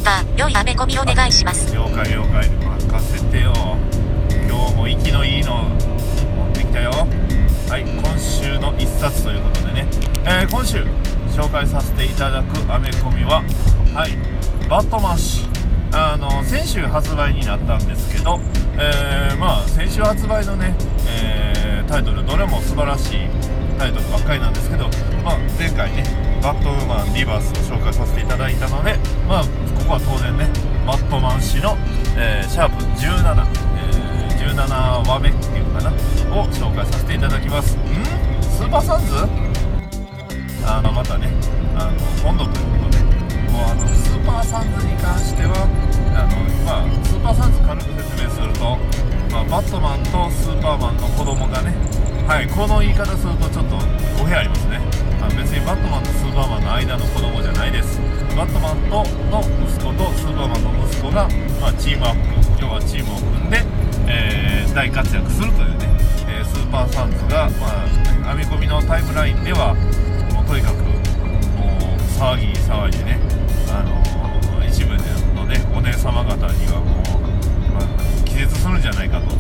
[0.08, 1.76] ター、良いアメコミお願いします。
[1.76, 3.52] 了解了解、任せてよ。
[4.48, 5.64] 今日も息のいいの
[6.38, 6.92] 持ってきたよ。
[7.70, 9.88] はい、今週の一冊ということでね、
[10.24, 10.86] えー、今週
[11.36, 13.44] 紹介させていただくアメコミは、
[13.94, 14.12] はい、
[14.70, 15.46] バットマン氏。
[15.92, 18.40] あの先週発売になったんですけど、
[18.78, 20.76] えー、まあ、先週発売のね、
[21.08, 23.20] えー、タイトルどれも素晴らしい
[23.78, 24.90] タイトルばっかりなんですけど、
[25.24, 26.04] まあ、前回ね
[26.44, 28.98] バットウーマンリバースを紹介させていただいたので、
[29.28, 29.44] まあ、
[29.88, 30.52] ここは当然ね
[30.86, 31.78] バットマン誌の、
[32.20, 33.24] えー、シャープ17、
[33.80, 33.88] え
[34.36, 34.68] 17
[35.08, 35.88] 話目っていうかな
[36.36, 37.78] を紹介させていただきます。
[37.80, 38.04] ん？
[38.44, 39.16] スーパーサンズ？
[40.68, 41.32] あのまたね
[41.80, 43.04] あの今度ということで
[43.48, 46.36] もうあのスーパーサンズに関してはあの、
[46.68, 48.76] まあ、スーパーサンズ軽く説明すると、
[49.32, 51.72] まあ、バットマンとスーパーマンの子供がね
[52.28, 53.80] はいこの言い方するとちょっと
[54.20, 54.84] 語弊ありますね、
[55.24, 58.04] まあ、別にバットマンとスーパーマンの間の子供じゃないです。
[58.38, 61.28] バットマンとの息子とスーパーマンの息子が、
[61.60, 63.66] まあ、チームアップ要はチームを組んで、
[64.06, 65.90] えー、大活躍するというね、
[66.30, 67.66] えー、スーパーサンズが、ま
[68.30, 73.20] あ、編み込みのタイムラインではもうとにかくもう騒ぎ騒ぎでね
[73.74, 73.98] あの
[74.70, 74.94] 一部
[75.34, 79.34] のねお姉様方にはもう、まあ、気絶するんじゃないかと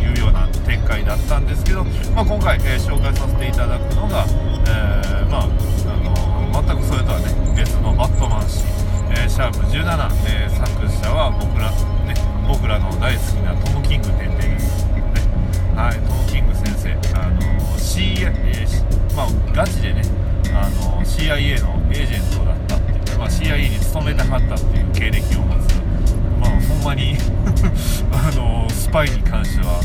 [0.00, 1.84] いうような展開だったんですけど、
[2.16, 4.24] まあ、今回、えー、紹介させていただくのが、
[4.64, 5.67] えー、まあ、
[6.58, 8.64] 全くそれとはね別のバットマン誌、
[9.10, 9.78] えー、シャープ17、
[10.26, 11.70] えー作者は僕ら,、
[12.02, 12.14] ね、
[12.48, 14.84] 僕らの大好きなトム・キング天帝です。
[14.86, 15.22] ね、
[15.76, 17.40] はい、トム・キング先生、あの
[17.78, 20.02] CIA、えー、まあ、ガチでね
[20.50, 25.74] あの CIA のエージェントだったっていうまあ、CIA に勤めてはったっていう経歴を持つ、
[26.40, 27.14] まあ、ほんまに
[28.10, 29.78] あのスパイに関しては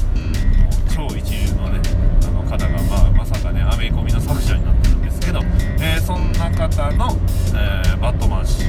[0.89, 1.82] 超一流のね
[2.26, 4.72] あの方が、まあ、まさかねアメリコミの作者になって
[5.34, 5.42] ど、
[5.82, 7.18] えー、そんな方の、
[7.56, 8.66] えー、バットマン氏、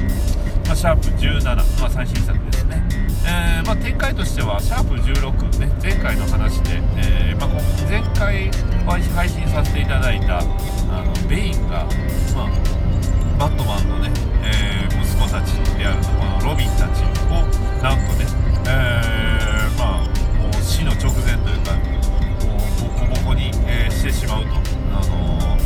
[0.67, 2.83] まあ、シャープ17、まあ、最新作ですね、
[3.27, 7.49] えー、まあ、展開としてはシャープ16、ね、前回の話で、えまあ、
[7.89, 8.51] 前回
[9.15, 11.87] 配信させていただいたあのベインが、
[12.35, 12.75] まあ
[13.39, 14.11] バットマンのね、
[14.45, 16.13] え、息子たちであるこ
[16.47, 17.43] のロビンたちを
[17.83, 18.27] なんとね、
[18.69, 19.01] え、
[19.77, 20.07] まあ
[20.39, 21.73] もう死の直前というか
[22.47, 24.51] もうボコボコに、え、してしまうと、
[24.93, 25.59] あの、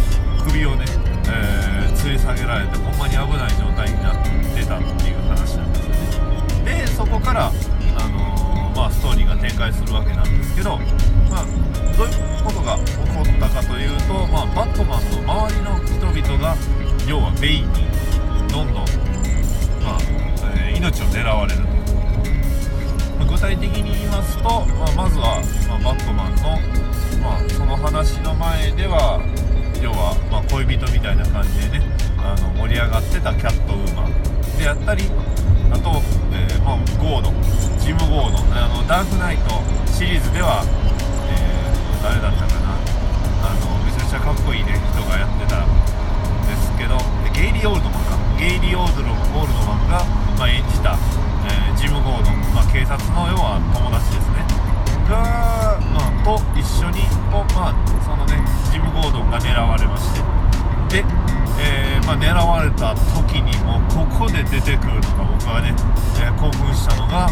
[0.45, 0.87] 首をね、
[1.31, 4.17] え吊り下げられてほんまに危ない状態になっ
[4.55, 6.25] てたっていう話なんですよ
[6.65, 6.83] ね。
[6.83, 7.53] でそこから、
[7.97, 10.79] あのまあ、ストーリーが展開するわけなんですけど、
[11.31, 11.47] まあ、
[11.97, 16.57] どういうことが起こったかというと、まあ、バットマンの周りの人々が
[17.07, 17.67] 要はベイに
[18.49, 18.75] どんどん、
[19.83, 19.99] まあ
[20.57, 21.61] えー、命を狙われる
[23.19, 26.43] と、具体的に言いますと、まあ、まずは、まあ、バットマンの、
[27.23, 29.21] まあ、その話の前では
[29.83, 31.85] 要は、ま恋人みたいな感じでね
[32.19, 34.13] あの盛り上がってたキャットウーマン。
[34.59, 35.05] であったり
[35.71, 36.03] あと、
[36.35, 37.35] えーまあ、ゴードン。
[37.79, 38.53] ジム・ゴードン。
[38.59, 40.65] あのダークナイトシリーズでは、
[41.31, 42.79] えー誰だったかな。
[43.43, 45.67] あのめちゃくちゃかっこいいね人がやってたん
[46.47, 46.95] ですけど
[47.35, 48.19] ゲイリー・オールドマンか。
[48.39, 50.05] ゲイリー・オールドオールドマンが、
[50.39, 50.95] まあ、演じた、
[51.47, 54.47] えージム・ゴードン、まあ、警察の要は友達ですね。
[55.11, 55.98] が、ま、
[56.29, 57.01] と一緒に
[57.33, 57.75] を、まあ、
[58.05, 58.37] そのね
[58.71, 60.21] ジム・ゴードンが狙われまして。
[61.01, 61.05] で、
[61.61, 65.73] えーまあ、狙われた時にもここで出てくるのが僕がね、
[66.21, 67.29] えー興奮したのが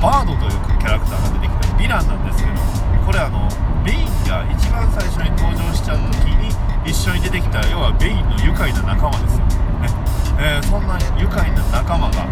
[0.00, 2.56] バードというキャラクターが出てきたヴィランなんですけど
[3.04, 3.48] これあの
[3.84, 6.48] ベインが一番最初に登場しちゃう時に
[6.86, 9.90] 一緒に出てきた要はベインの愉快な仲間ですよ、ね。
[10.38, 12.24] えーそんな愉快な仲間が、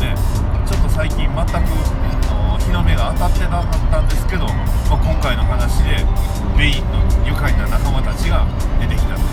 [0.00, 0.14] ね、
[0.68, 1.97] ちょっと最近全く、
[2.68, 4.52] 日の目が当たってなかったんですけど、ま
[4.92, 6.04] あ今回の話で
[6.52, 8.44] ベインの愉快な仲間たちが
[8.78, 9.24] 出てきたと、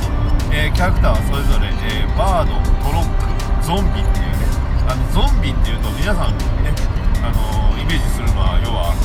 [0.56, 3.28] えーキャラクターはそれぞれ、えーバードトロック
[3.60, 4.48] ゾンビっていうね。
[4.88, 6.72] あのゾンビっていうと皆さんね、
[7.20, 8.96] あのイメージするのは要は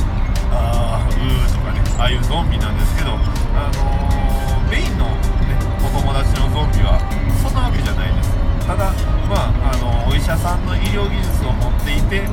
[0.47, 5.11] あーうーとかねああいうゾンビなんですけど、あのベインの、
[5.43, 7.03] ね、お友達のゾンビは
[7.43, 8.31] そんなわけじゃないです。
[8.63, 8.95] ただ、
[9.27, 12.23] まあ、あのお医者さんの医療技術を持っていて、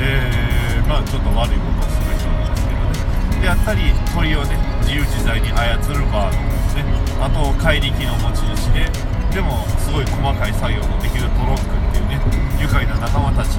[0.00, 3.42] えーまあ、ちょっと悪いことをする人なんですけどね。
[3.42, 6.84] であったり鳥をね自由自在に操るバードですね。
[7.20, 8.90] あと怪力の持ち主で
[9.32, 12.20] でもすごい細かい作業のできるトロックっていうね
[12.60, 13.56] 愉快な仲間たち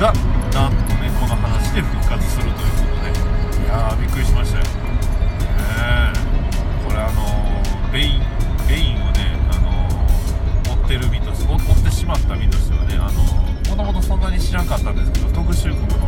[0.00, 0.12] が
[0.52, 3.64] なんとねこの話で復活するということで。
[3.64, 4.64] いやーびっくりしましたよ。
[4.64, 4.70] ね
[6.84, 8.22] これあのーベイン
[8.68, 16.06] ベインをねあのー追ってる身として追ってしまった身としてはねあのーもともとそんなに知らんかったんですけど特集組むの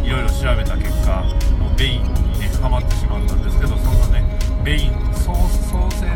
[0.00, 1.22] でいろいろ調べた結果
[1.58, 4.24] もうベインにねハマってしまったんですけどそのね
[4.64, 5.34] ベイン創
[5.68, 6.06] 創生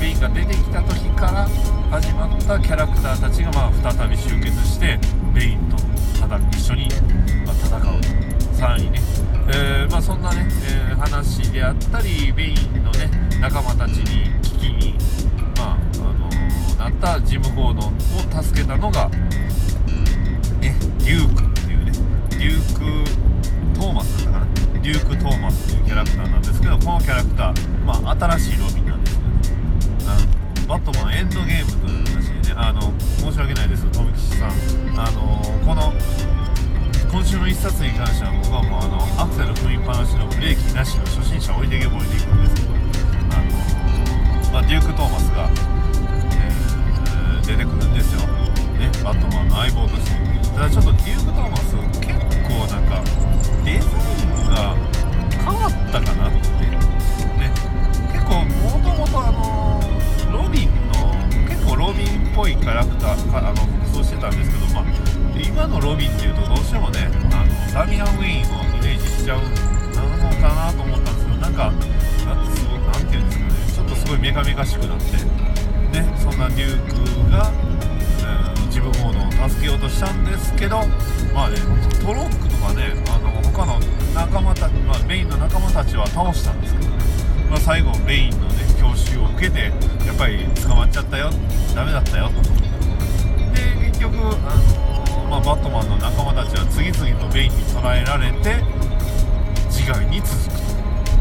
[0.00, 1.46] ベインが出てきた時から
[1.90, 4.98] 始まったキャラクターたちがまあ再び集結して
[5.34, 5.76] ベインと
[6.18, 6.88] ただ一緒に、
[7.44, 9.00] ま、戦うとさらにね、
[9.48, 13.08] えーまあ、そんなね、えー話であったりベインのね
[13.40, 14.94] 仲間たちに危機に、
[15.56, 16.28] まああの
[16.76, 17.94] なったジム・ゴードン
[18.38, 19.10] を助けたのが、
[20.68, 21.92] ね、デュークっていうね
[22.30, 29.28] デューク・トーマスだったかなデューク・トーマスっていうキャラクターなんですけどこのキャラクター、まあ、新しいロビンなんですよね。
[30.06, 34.50] あのバットマンエンドゲームという話でねあの申し訳ないです富吉さん。
[34.98, 35.92] あのこの
[37.10, 42.74] 今週の一冊に関しては僕はもうあのアクセル踏みっぱなしのブレーキなしの初心者置いてけぼりでいくんですけど
[43.32, 43.40] あ
[44.44, 46.68] の、まあ、デューク・トーマスが、えー
[47.48, 48.20] 出てくるんですよ、
[48.76, 50.17] ね、バットマンの相棒として。
[50.58, 53.00] ただちょっとデューク・トーマス結構なんか
[53.64, 54.74] デザインが
[55.38, 56.82] 変わったかなってね
[58.10, 59.80] 結構もともとあの
[60.32, 61.14] ロビンの
[61.46, 64.84] 結構ロビンっぽいキャラクターかあの服装してたんですけど、まあ、
[65.38, 69.42] 今のロビンっていうとどうしてもねあのダミアン・ウェインをイメージしちゃう
[69.94, 75.22] なのかなと思ったんですけどなんかなんてすごいなんていうんですかねちょっとすごいメカメカしくなって
[75.94, 77.67] ねそんなデュークが、
[79.48, 80.78] 助けようとしたんですけど
[81.34, 81.56] まあね
[82.04, 83.78] トロックとかねあの他の
[84.14, 86.96] 仲間たち、まあ、メインの仲間たちは倒したんですけどね、
[87.50, 89.72] まあ、最後メインのね教習を受けて
[90.06, 91.30] やっぱり捕まっちゃったよ。
[91.74, 92.42] ダメだったよと。
[93.54, 98.56] で結局あのまあ、バットマンの仲間たちは次々とベインに捕らえられて
[99.68, 100.58] 次回に続く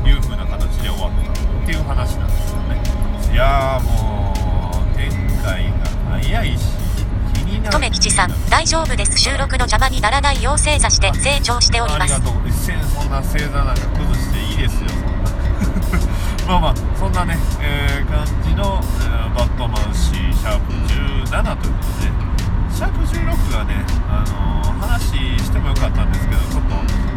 [0.02, 1.32] という風な形で終わった
[1.64, 3.34] っていう話なんですよね。
[3.34, 4.34] いやーも
[4.72, 5.12] う展
[5.44, 6.77] 開が早いし。
[7.72, 9.18] とめきちさん、大丈夫です。
[9.20, 12.32] 収録の邪魔にならないよう正座して成長しておりますありが。
[12.32, 20.74] とう一銭そんな星座なんか崩していいですよそんなまあまあそんなね、えー感じの、えーバットマン C シャープ
[21.30, 23.76] 17ということでシャープ16がね、
[24.10, 25.02] あのー話
[25.43, 26.64] してもよかったんですけどちょっ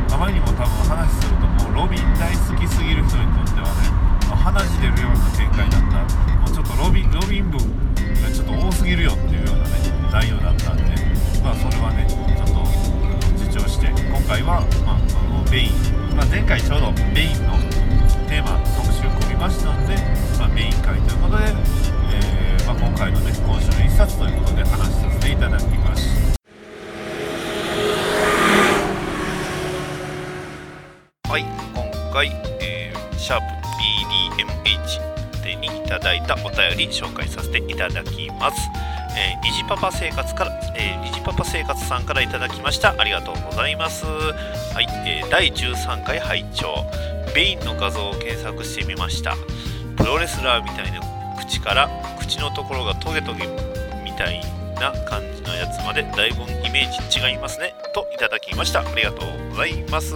[0.09, 3.89] とあまりにも多分話するともうロビン大好きすぎる人にとってはね
[4.28, 5.99] まあ鼻血出るような展開だった
[6.41, 7.59] もうちょっとロビンロビン分
[8.22, 10.83] がちょっと多すぎるよっていうようなね内容だったんで
[11.43, 12.63] まあそれはねちょっと
[13.39, 17.55] 自重して今回は、まあ、あのベイン、まあ、前回ちょうどベインの
[18.29, 19.97] テーマ特集組みましたので、
[20.39, 21.45] まあ、ベイン会ということで、
[22.13, 26.05] えーまあ、今回のね今週の一冊ということで話させていただきまし
[31.25, 31.45] たはい
[31.75, 32.29] 今回、
[32.61, 33.45] えーシャープ
[34.41, 38.57] BDMH でにいただいたお便り紹介させていただきます。
[39.17, 42.95] えー、ジパパ生活から、えー、虹パパ生活さんからいただきました。
[42.99, 44.07] ありがとうございます。
[44.07, 46.85] はい、えー第13回拝聴。
[47.35, 49.37] ベインの画像を検索してみました。
[49.97, 51.01] プロレスラーみたいな
[51.39, 51.89] 口から
[52.19, 53.47] 口のところがトゲトゲ
[54.03, 54.41] みたい
[54.81, 57.74] な感じのやつまでだいぶイメージ違いますね。
[57.95, 58.81] といただきました。
[58.81, 60.14] ありがとうございます。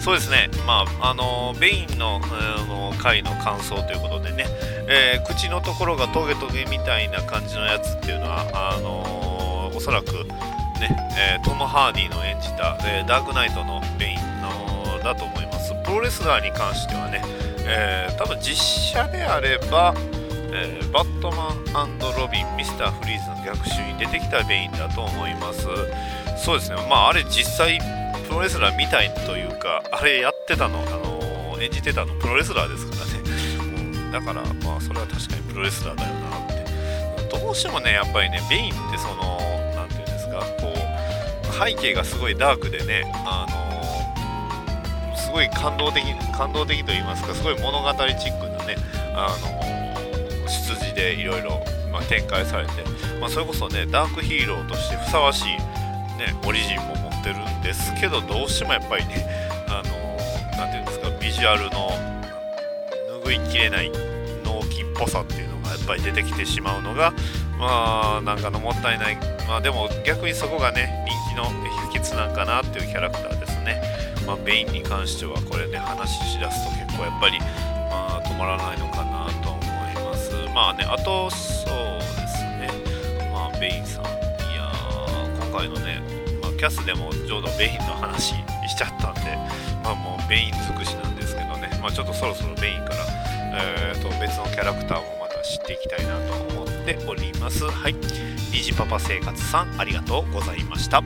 [0.00, 0.48] そうですね。
[0.66, 4.46] まああのベインのあの回の感想ということでね、
[4.88, 10.12] えー、口のところがトゲトゲみたいな感じのやつっていうのはあのおそらく
[10.80, 10.96] ね、
[11.36, 15.74] えー、トム・ハーディの演じた、えー、ダークナイトのベインのだと思います。
[15.84, 17.22] プロレスラーに関してはね、
[17.66, 19.94] え多分実写であれば
[20.50, 21.58] えー、バットマン
[22.18, 25.66] ロビン、ミスター・フリーズの逆襲に出てきたベインだと思います。
[26.36, 27.78] そうですね、まあ、あれ実際、
[28.26, 33.12] プロレスラーみたいというか、あれやってたの、あのー、演じてたのプロレスラーですからね。
[33.58, 33.62] う
[34.08, 37.38] ん、だから、まあ、それは確かにプロレスラーだよなって。
[37.38, 39.38] どうしてもね、やっぱりね、ベインってその、
[39.74, 48.76] なんていうんですか、こう、背景がすごいダークでね、あの、すごい感動的、感動的と言いますか、すごい物語チックなね、
[49.14, 49.57] あの
[50.94, 51.62] でいろいろ
[52.08, 52.72] 展開されて、
[53.20, 55.46] まあ、それこそねダークヒーローとしてふさわしい、
[56.18, 59.26] ね、オリジンも持ってるんですけどどうしてもやっぱりね
[59.68, 61.90] あの何て言うんですかビジュアルの
[63.24, 63.90] 拭いきれない
[64.44, 67.12] 納期っぽさっていうのがやっぱり出てきてしまうのが
[67.58, 69.18] まあなんかのもったいない。
[69.48, 71.44] まあでも逆にそこがね人気の
[71.90, 73.82] 秘訣なんかなっていうキャラクターですね。
[74.26, 77.46] まあ、ベインに関してはこれね話しだすと結構やっぱり、ま
[78.18, 79.17] あ、止まらないのかな
[80.54, 82.68] まあね、あと、そうですね、
[83.32, 84.06] まあ、ベインさん、い
[84.56, 84.72] や
[85.50, 86.02] 今回のね、
[86.42, 89.20] まあ、キャスでもちょうどベインの話しちゃったんで、
[89.84, 92.96] まあもうベイン尽くしなんですけどね、まあちょっとそろそろベインから、
[93.54, 97.64] えー、と別のキャラクターもまた知っていきたいなと思っております。
[97.64, 97.94] はい。
[98.52, 101.02] ニジパパ生活さん、ありがとうございました。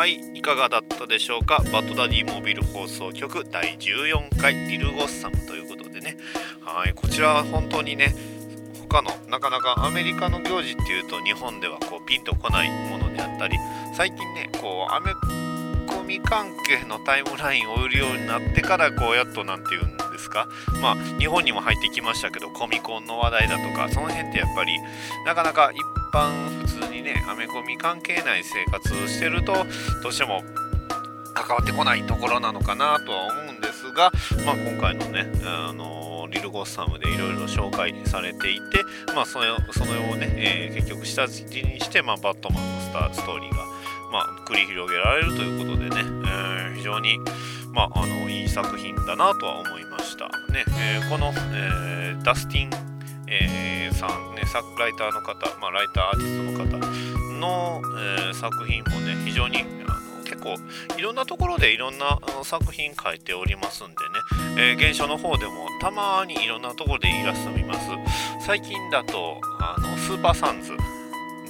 [0.00, 1.62] はいいかがだったでしょうか？
[1.70, 6.16] バッドダディモビル放送局第14回リルゴッサムということでね。
[6.64, 8.14] はいこちらは本当にね
[8.88, 13.58] 他のなかなかアメリカの行事っていうと日本ではこうピンとこないものであったり
[13.94, 15.12] 最近ねこうアメ
[16.10, 20.48] ミ関係のタイムラインを売るようになってからこうやっと何て言うんですか？
[20.82, 24.76] まあ日本にも入ってきましたけどコミコンの話題だとかその辺ってやっぱり
[25.24, 25.78] なかなか一
[26.12, 29.54] 般普通にねアメコミ関係ない生活をしてると
[30.02, 30.42] どうしても
[31.32, 34.10] 関わってこないところなのかなとは思うんですが、
[34.44, 38.62] まあ、今回のね、あのリル・ゴッサムでいろいろ紹介されていて、
[39.14, 43.64] まあ、それそれをね、えー、結局下地にして、まあ、バットマンのスタストーリーが、
[44.10, 47.18] まあ、繰り広げられるということでね、えー、非常に、
[47.72, 50.26] まあ、あのいい作品だなとは思いました。
[50.52, 52.90] ねえー、この、えダスティン
[53.32, 57.80] えー、さんね、作ライターの方、まあ、ライターアーティストの方の、
[58.30, 60.56] え、作品もね、非常にあの結構
[60.98, 63.96] いろんなところでいろんな作品書いておりますんでね、
[64.58, 67.88] えー、現象の方でもたまにいろんなところでイラスト見ます。
[68.44, 70.72] 最近だと、あのスーパーサンズ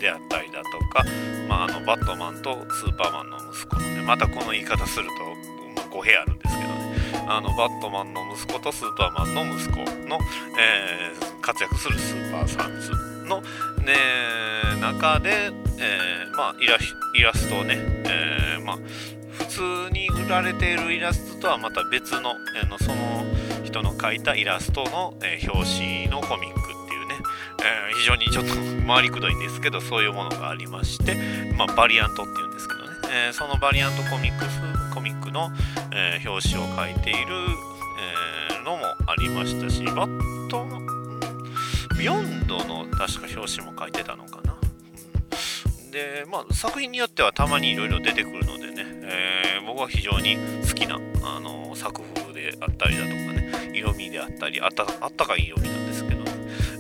[0.01, 1.05] であったりだとか、
[1.49, 9.79] まあ、あのバットマンとスーパーマンの息子のね、またこの言い方すると、語弊あるんですけどね、あのバットマンの息子とスーパーマンの息子
[10.09, 10.19] の、
[10.59, 12.93] えー、活躍するスーパーサンズ
[13.29, 13.43] の、
[13.85, 16.77] ね、中で、えー、まあ、イラ
[17.15, 18.79] イラストをね、えー、まあ、
[19.33, 19.61] 普通
[19.93, 23.25] に売られているイラストとはまた別の,、え、のその
[23.65, 26.61] 人の描いたイラストの、え、表紙のコミック、
[27.63, 28.55] えー、非常にちょっと
[28.87, 31.17] 回りくどいんですけどそういうものがありまして、
[31.57, 32.87] まあ、バリアントっていうんですけどね、
[33.27, 34.61] えー、そのバリアントコミックス
[34.95, 35.51] コミックの、
[35.93, 37.35] えー、表紙を書いている、
[38.61, 40.67] え、のもありましたし、バット
[41.97, 44.57] 4度の確か表紙も書いてたのかな。
[45.91, 50.37] で、まあ、作品によってはたまにいろいろ出てくるのでね、えー、僕は非常に
[50.69, 55.90] 好きな、あの作風であったりだとかね、色味であったり、あったあったかい色味なんで、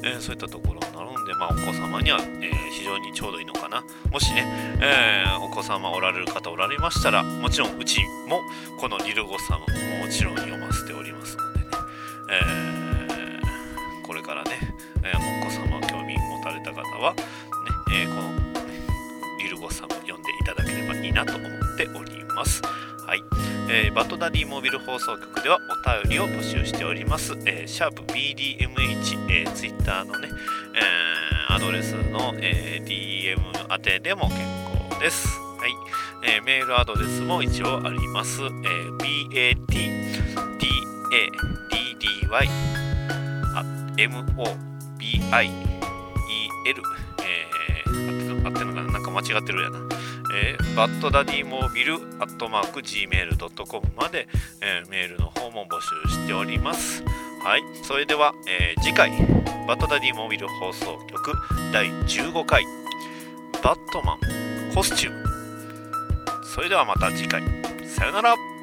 [0.03, 3.85] え、そういったところなので、まあ、お子様には、えー、非常にちょうどいいのかな。
[4.11, 4.45] もしね、
[4.81, 8.41] えー、お子様おられる方おられましたら、もちろんうちも
[8.79, 11.67] このリルゴサムももちろん読ませておりますのでね、
[12.31, 13.41] え、
[14.07, 14.53] これからね、
[15.03, 17.23] えお子様興味持たれた方は、ね
[17.93, 18.41] えこの
[19.39, 22.63] リルゴサム読んでいただければいいなと思っております。
[23.07, 23.23] はい、
[23.73, 27.35] えー、バトダディモビル放送局ではお便りを募集しております。
[27.47, 30.29] えー、シャープ BDMH、えー、ツイッターのね、
[30.75, 33.39] えー、アドレスの、えー、DM
[33.73, 34.41] 宛てでも結
[34.91, 35.29] 構です。
[35.29, 35.71] はい、
[36.29, 38.43] えー、メールアドレスも一応あります。
[38.43, 40.01] えー、BATDADDY
[43.97, 44.59] MOBIEL
[47.23, 48.93] えー、合ってるのかな？
[48.95, 49.79] なんか間違ってるやな。
[50.43, 54.27] えー、バッドダディモービルアットマーク Gmail.com まで、
[54.63, 57.05] えー、メールの方も募集しております。
[57.45, 57.63] はい。
[57.83, 59.11] それでは、えー次回
[59.69, 61.33] バッドダディモービル放送局
[61.73, 62.65] 第15回
[63.63, 65.25] バットマンコスチューム。
[66.45, 67.43] それではまた次回。
[67.87, 68.60] さよなら。